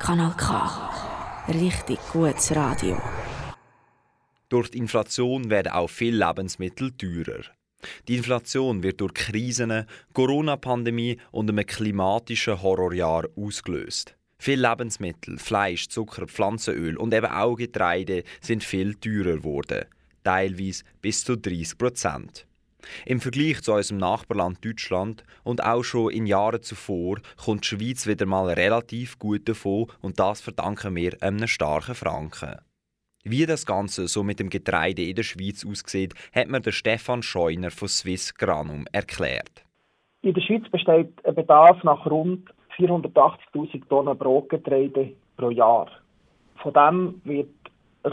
Kanal 0.00 0.34
K. 0.36 0.90
Richtig 1.48 1.98
gutes 2.12 2.54
Radio. 2.56 2.96
Durch 4.48 4.70
die 4.70 4.78
Inflation 4.78 5.50
werden 5.50 5.72
auch 5.72 5.90
viele 5.90 6.24
Lebensmittel 6.24 6.92
teurer. 6.96 7.42
Die 8.08 8.16
Inflation 8.16 8.82
wird 8.82 9.00
durch 9.00 9.14
Krisen, 9.14 9.86
Corona-Pandemie 10.12 11.18
und 11.30 11.50
einem 11.50 11.66
klimatischen 11.66 12.62
Horrorjahr 12.62 13.26
ausgelöst. 13.36 14.16
Viele 14.38 14.68
Lebensmittel, 14.68 15.38
Fleisch, 15.38 15.88
Zucker, 15.88 16.26
Pflanzenöl 16.26 16.96
und 16.96 17.14
eben 17.14 17.26
auch 17.26 17.56
Getreide 17.56 18.22
sind 18.40 18.62
viel 18.62 18.94
teurer 18.94 19.36
geworden, 19.36 19.86
teilweise 20.24 20.84
bis 21.00 21.24
zu 21.24 21.36
30 21.36 21.78
Prozent. 21.78 22.46
Im 23.04 23.20
Vergleich 23.20 23.62
zu 23.62 23.72
unserem 23.72 23.98
Nachbarland 23.98 24.64
Deutschland 24.64 25.24
und 25.42 25.64
auch 25.64 25.82
schon 25.82 26.12
in 26.12 26.26
Jahren 26.26 26.62
zuvor 26.62 27.18
kommt 27.36 27.64
die 27.64 27.68
Schweiz 27.68 28.06
wieder 28.06 28.26
mal 28.26 28.50
relativ 28.50 29.18
gut 29.18 29.48
davon 29.48 29.86
und 30.02 30.20
das 30.20 30.40
verdanken 30.40 30.94
wir 30.94 31.20
einem 31.20 31.48
starken 31.48 31.94
Franken. 31.94 32.58
Wie 33.28 33.44
das 33.44 33.66
Ganze 33.66 34.06
so 34.06 34.22
mit 34.22 34.38
dem 34.38 34.50
Getreide 34.50 35.02
in 35.02 35.16
der 35.16 35.24
Schweiz 35.24 35.66
aussieht, 35.66 36.14
hat 36.32 36.46
mir 36.46 36.60
der 36.60 36.70
Stefan 36.70 37.24
Scheuner 37.24 37.72
von 37.72 37.88
Swiss 37.88 38.32
Granum 38.36 38.84
erklärt. 38.92 39.64
In 40.22 40.32
der 40.32 40.40
Schweiz 40.42 40.62
besteht 40.70 41.12
ein 41.26 41.34
Bedarf 41.34 41.82
nach 41.82 42.06
rund 42.06 42.48
480.000 42.78 43.88
Tonnen 43.88 44.16
Brotgetreide 44.16 45.10
pro 45.36 45.50
Jahr. 45.50 45.88
Von 46.62 46.72
dem 46.72 47.20
wird 47.24 47.50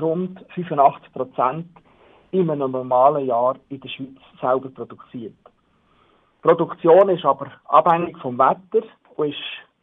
rund 0.01 0.43
85 0.55 1.13
Prozent 1.13 1.67
in 2.31 2.49
einem 2.49 2.71
normalen 2.71 3.27
Jahr 3.27 3.59
in 3.69 3.81
der 3.81 3.89
Schweiz 3.89 4.17
selber 4.41 4.69
produziert. 4.69 5.35
Die 5.45 6.41
Produktion 6.41 7.09
ist 7.09 7.23
aber 7.23 7.51
abhängig 7.65 8.17
vom 8.17 8.39
Wetter 8.39 8.87
und 9.15 9.29
ist 9.29 9.37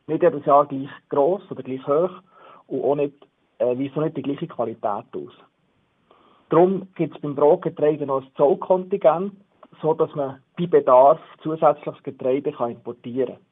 nicht 0.09 0.25
jedes 0.25 0.45
Jahr 0.45 0.67
gleich 0.67 0.91
groß 1.09 1.49
oder 1.53 1.63
gleich 1.63 1.87
hoch 1.87 2.21
und 2.67 2.83
auch 2.83 2.97
nicht 2.97 3.30
äh, 3.61 3.79
weist 3.79 3.97
nicht 3.97 4.17
die 4.17 4.23
gleiche 4.23 4.49
Qualität 4.49 4.85
aus. 5.15 5.33
Darum 6.49 6.89
gibt 6.97 7.15
es 7.15 7.23
beim 7.23 7.35
Brotgetreide 7.35 8.07
noch 8.07 8.23
ein 8.23 8.29
Zollkontingent, 8.37 9.35
so 9.81 9.95
dass 9.95 10.13
man 10.15 10.43
bei 10.59 10.67
Bedarf 10.67 11.21
zusätzliches 11.43 12.03
Getreide 12.03 12.53
kann 12.53 12.73
importieren 12.73 13.37
kann. 13.37 13.45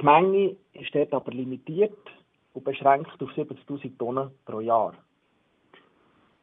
Die 0.00 0.04
Menge 0.04 0.56
ist 0.72 0.94
dort 0.94 1.12
aber 1.12 1.30
limitiert 1.30 1.96
und 2.54 2.64
beschränkt 2.64 3.22
auf 3.22 3.30
70.000 3.30 3.98
Tonnen 3.98 4.30
pro 4.44 4.60
Jahr. 4.60 4.94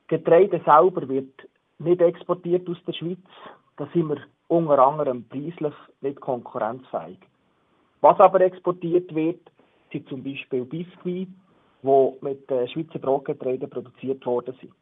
Getreide 0.08 0.62
selber 0.66 1.08
wird 1.10 1.34
nicht 1.80 2.02
exportiert 2.02 2.70
aus 2.70 2.78
der 2.88 2.94
Schweiz. 2.94 3.20
Da 3.78 3.88
sind 3.94 4.10
wir 4.10 4.22
unter 4.48 4.80
anderem 4.80 5.26
preislich 5.28 5.74
nicht 6.02 6.22
konkurrenzfähig. 6.22 7.18
Was 8.02 8.20
aber 8.20 8.42
exportiert 8.42 9.14
wird, 9.16 9.42
sind 9.92 10.08
zum 10.08 10.24
Beispiel 10.24 10.64
Biskuit, 10.64 11.28
die 11.86 12.26
mit 12.26 12.50
äh, 12.52 12.68
Schweizer 12.68 13.00
Brotgetreide 13.00 13.68
produziert 13.68 14.26
worden 14.26 14.56
sind. 14.60 14.74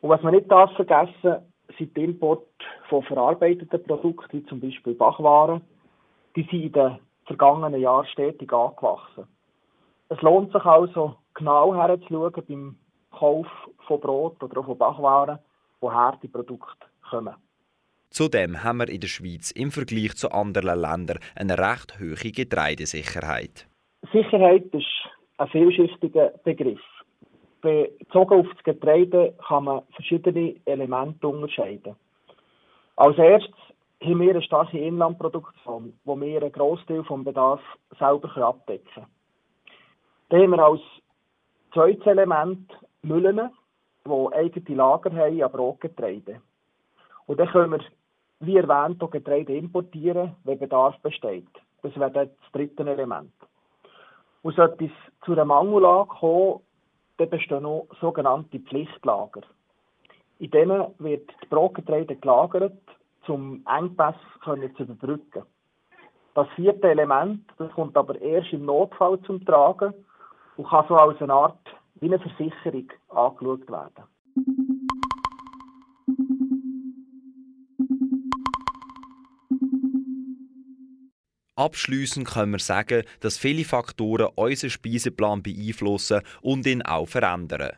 Und 0.00 0.10
was 0.10 0.22
man 0.22 0.34
nicht 0.34 0.50
darf 0.50 0.72
vergessen, 0.76 1.42
sind 1.78 1.96
die 1.96 2.04
Import 2.04 2.46
von 2.88 3.02
verarbeiteten 3.02 3.82
Produkten, 3.82 4.38
wie 4.38 4.46
zum 4.46 4.60
Beispiel 4.60 4.94
Bachwaren. 4.94 5.62
Die 6.36 6.42
sind 6.44 6.62
in 6.62 6.72
den 6.72 6.98
vergangenen 7.24 7.80
Jahren 7.80 8.06
stetig 8.06 8.52
angewachsen. 8.52 9.26
Es 10.08 10.20
lohnt 10.22 10.52
sich 10.52 10.64
also, 10.64 11.16
genau 11.34 11.74
herzuschauen 11.74 12.44
beim 12.48 12.76
Kauf 13.10 13.46
von 13.86 14.00
Brot 14.00 14.42
oder 14.42 14.60
auch 14.60 14.66
von 14.66 14.78
Bachwaren, 14.78 15.38
woher 15.80 16.18
die 16.22 16.28
Produkte 16.28 16.86
kommen. 17.10 17.34
Zudem 18.10 18.62
haben 18.62 18.78
wir 18.78 18.88
in 18.88 19.00
der 19.00 19.08
Schweiz 19.08 19.50
im 19.50 19.70
Vergleich 19.72 20.14
zu 20.14 20.30
anderen 20.30 20.80
Ländern 20.80 21.18
eine 21.34 21.58
recht 21.58 21.98
hohe 21.98 22.30
Getreidesicherheit. 22.30 23.66
Sicherheit 24.12 24.66
ist 24.72 24.86
ein 25.38 25.48
vielschichtiger 25.48 26.32
Begriff. 26.44 26.80
Bezogen 27.60 28.40
auf 28.40 28.46
das 28.54 28.64
Getreide 28.64 29.34
kann 29.46 29.64
man 29.64 29.82
verschiedene 29.94 30.56
Elemente 30.64 31.26
unterscheiden. 31.26 31.96
Als 32.96 33.18
erstes 33.18 33.54
haben 34.02 34.20
wir 34.20 34.30
eine 34.30 34.42
starke 34.42 34.78
Inlandproduktion, 34.78 35.98
wo 36.04 36.20
wir 36.20 36.40
einen 36.40 36.52
Großteil 36.52 37.02
des 37.02 37.24
Bedarfs 37.24 37.64
selber 37.98 38.36
abdecken 38.36 38.88
können. 38.94 39.06
Dann 40.28 40.42
haben 40.42 40.50
wir 40.50 40.64
als 40.64 40.80
zweites 41.72 42.06
Element 42.06 42.72
Müllen, 43.02 43.50
die 44.04 44.34
eigene 44.34 44.76
Lager 44.76 45.12
haben, 45.12 45.42
aber 45.42 45.60
auch 45.60 45.80
Getreide. 45.80 46.40
Und 47.26 47.38
dann 47.38 47.48
können 47.48 47.72
wir, 47.72 47.80
wie 48.40 48.56
erwähnt, 48.56 49.02
auch 49.02 49.10
Getreide 49.10 49.56
importieren, 49.56 50.36
wenn 50.44 50.58
Bedarf 50.58 50.98
besteht. 51.00 51.48
Das 51.82 51.96
wäre 51.96 52.10
das 52.10 52.28
dritte 52.52 52.88
Element. 52.88 53.32
Sollte 54.52 54.84
es 54.84 55.24
zu 55.24 55.32
einer 55.32 55.44
Mangellage 55.44 56.08
kommen, 56.08 56.60
dann 57.18 57.30
bestehen 57.30 57.62
noch 57.62 57.88
sogenannte 58.00 58.60
Pflichtlager. 58.60 59.42
In 60.38 60.50
denen 60.50 60.86
wird 60.98 61.28
das 61.40 61.48
Brotgetreide 61.48 62.16
gelagert, 62.16 62.78
um 63.26 63.64
Engpässe 63.66 64.18
zu 64.76 64.82
überbrücken. 64.82 65.42
Das 66.34 66.46
vierte 66.54 66.88
Element 66.88 67.50
das 67.56 67.72
kommt 67.72 67.96
aber 67.96 68.20
erst 68.20 68.52
im 68.52 68.66
Notfall 68.66 69.18
zum 69.22 69.44
Tragen 69.44 69.94
und 70.56 70.68
kann 70.68 70.84
so 70.86 70.94
als 70.94 71.20
eine 71.22 71.32
Art 71.32 71.58
wie 71.96 72.06
eine 72.06 72.18
Versicherung 72.18 72.92
angeschaut 73.08 73.70
werden. 73.70 74.04
Abschließend 81.56 82.28
können 82.28 82.52
wir 82.52 82.58
sagen, 82.58 83.02
dass 83.20 83.38
viele 83.38 83.64
Faktoren 83.64 84.28
unseren 84.34 84.68
Speiseplan 84.68 85.42
beeinflussen 85.42 86.20
und 86.42 86.66
ihn 86.66 86.82
auch 86.82 87.08
verändern. 87.08 87.72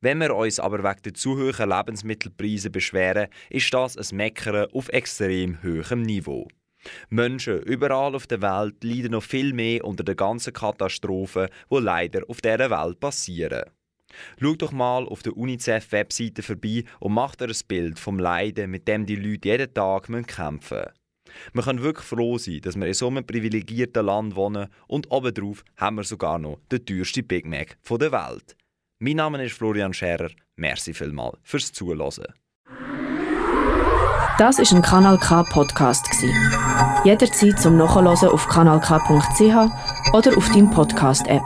Wenn 0.00 0.18
wir 0.18 0.34
uns 0.34 0.58
aber 0.58 0.82
wegen 0.82 1.02
der 1.04 1.14
zu 1.14 1.36
hohen 1.36 1.70
Lebensmittelpreise 1.70 2.70
beschweren, 2.70 3.28
ist 3.48 3.72
das 3.72 3.96
ein 3.96 4.16
Meckern 4.16 4.66
auf 4.72 4.88
extrem 4.88 5.62
hohem 5.62 6.02
Niveau. 6.02 6.48
Menschen 7.10 7.62
überall 7.62 8.16
auf 8.16 8.26
der 8.26 8.42
Welt 8.42 8.82
leiden 8.82 9.12
noch 9.12 9.22
viel 9.22 9.52
mehr 9.52 9.84
unter 9.84 10.02
den 10.02 10.16
ganzen 10.16 10.52
Katastrophen, 10.52 11.46
die 11.70 11.78
leider 11.78 12.22
auf 12.28 12.40
dieser 12.40 12.70
Welt 12.70 12.98
passieren. 12.98 13.70
Schau 14.40 14.56
doch 14.56 14.72
mal 14.72 15.06
auf 15.06 15.22
der 15.22 15.36
UNICEF-Webseite 15.36 16.42
vorbei 16.42 16.82
und 16.98 17.14
mach 17.14 17.36
dir 17.36 17.46
ein 17.46 17.66
Bild 17.68 18.00
vom 18.00 18.18
Leiden, 18.18 18.72
mit 18.72 18.88
dem 18.88 19.06
die 19.06 19.14
Leute 19.14 19.50
jeden 19.50 19.72
Tag 19.72 20.08
kämpfen 20.26 20.56
müssen. 20.56 21.01
Wir 21.52 21.62
können 21.62 21.82
wirklich 21.82 22.06
froh 22.06 22.38
sein, 22.38 22.60
dass 22.62 22.76
wir 22.76 22.86
in 22.86 22.94
so 22.94 23.08
einem 23.08 23.26
privilegierten 23.26 24.06
Land 24.06 24.36
wohnen 24.36 24.68
und 24.86 25.10
obendrauf 25.10 25.64
haben 25.76 25.96
wir 25.96 26.04
sogar 26.04 26.38
noch 26.38 26.58
den 26.70 26.84
teuersten 26.84 27.26
Big 27.26 27.46
Mac 27.46 27.76
der 27.88 28.12
Welt. 28.12 28.56
Mein 28.98 29.16
Name 29.16 29.44
ist 29.44 29.54
Florian 29.54 29.92
Scherer. 29.92 30.30
Merci 30.56 30.94
vielmals 30.94 31.38
fürs 31.42 31.72
Zuhören. 31.72 32.26
Das 34.38 34.58
ist 34.58 34.72
ein 34.72 34.82
Kanal 34.82 35.18
K 35.18 35.42
Podcast 35.42 36.06
Jederzeit 37.04 37.58
zum 37.60 37.76
Nachhören 37.76 38.28
auf 38.28 38.46
kanalk.ch 38.46 40.14
oder 40.14 40.36
auf 40.36 40.48
deinem 40.50 40.70
Podcast 40.70 41.26
App. 41.26 41.42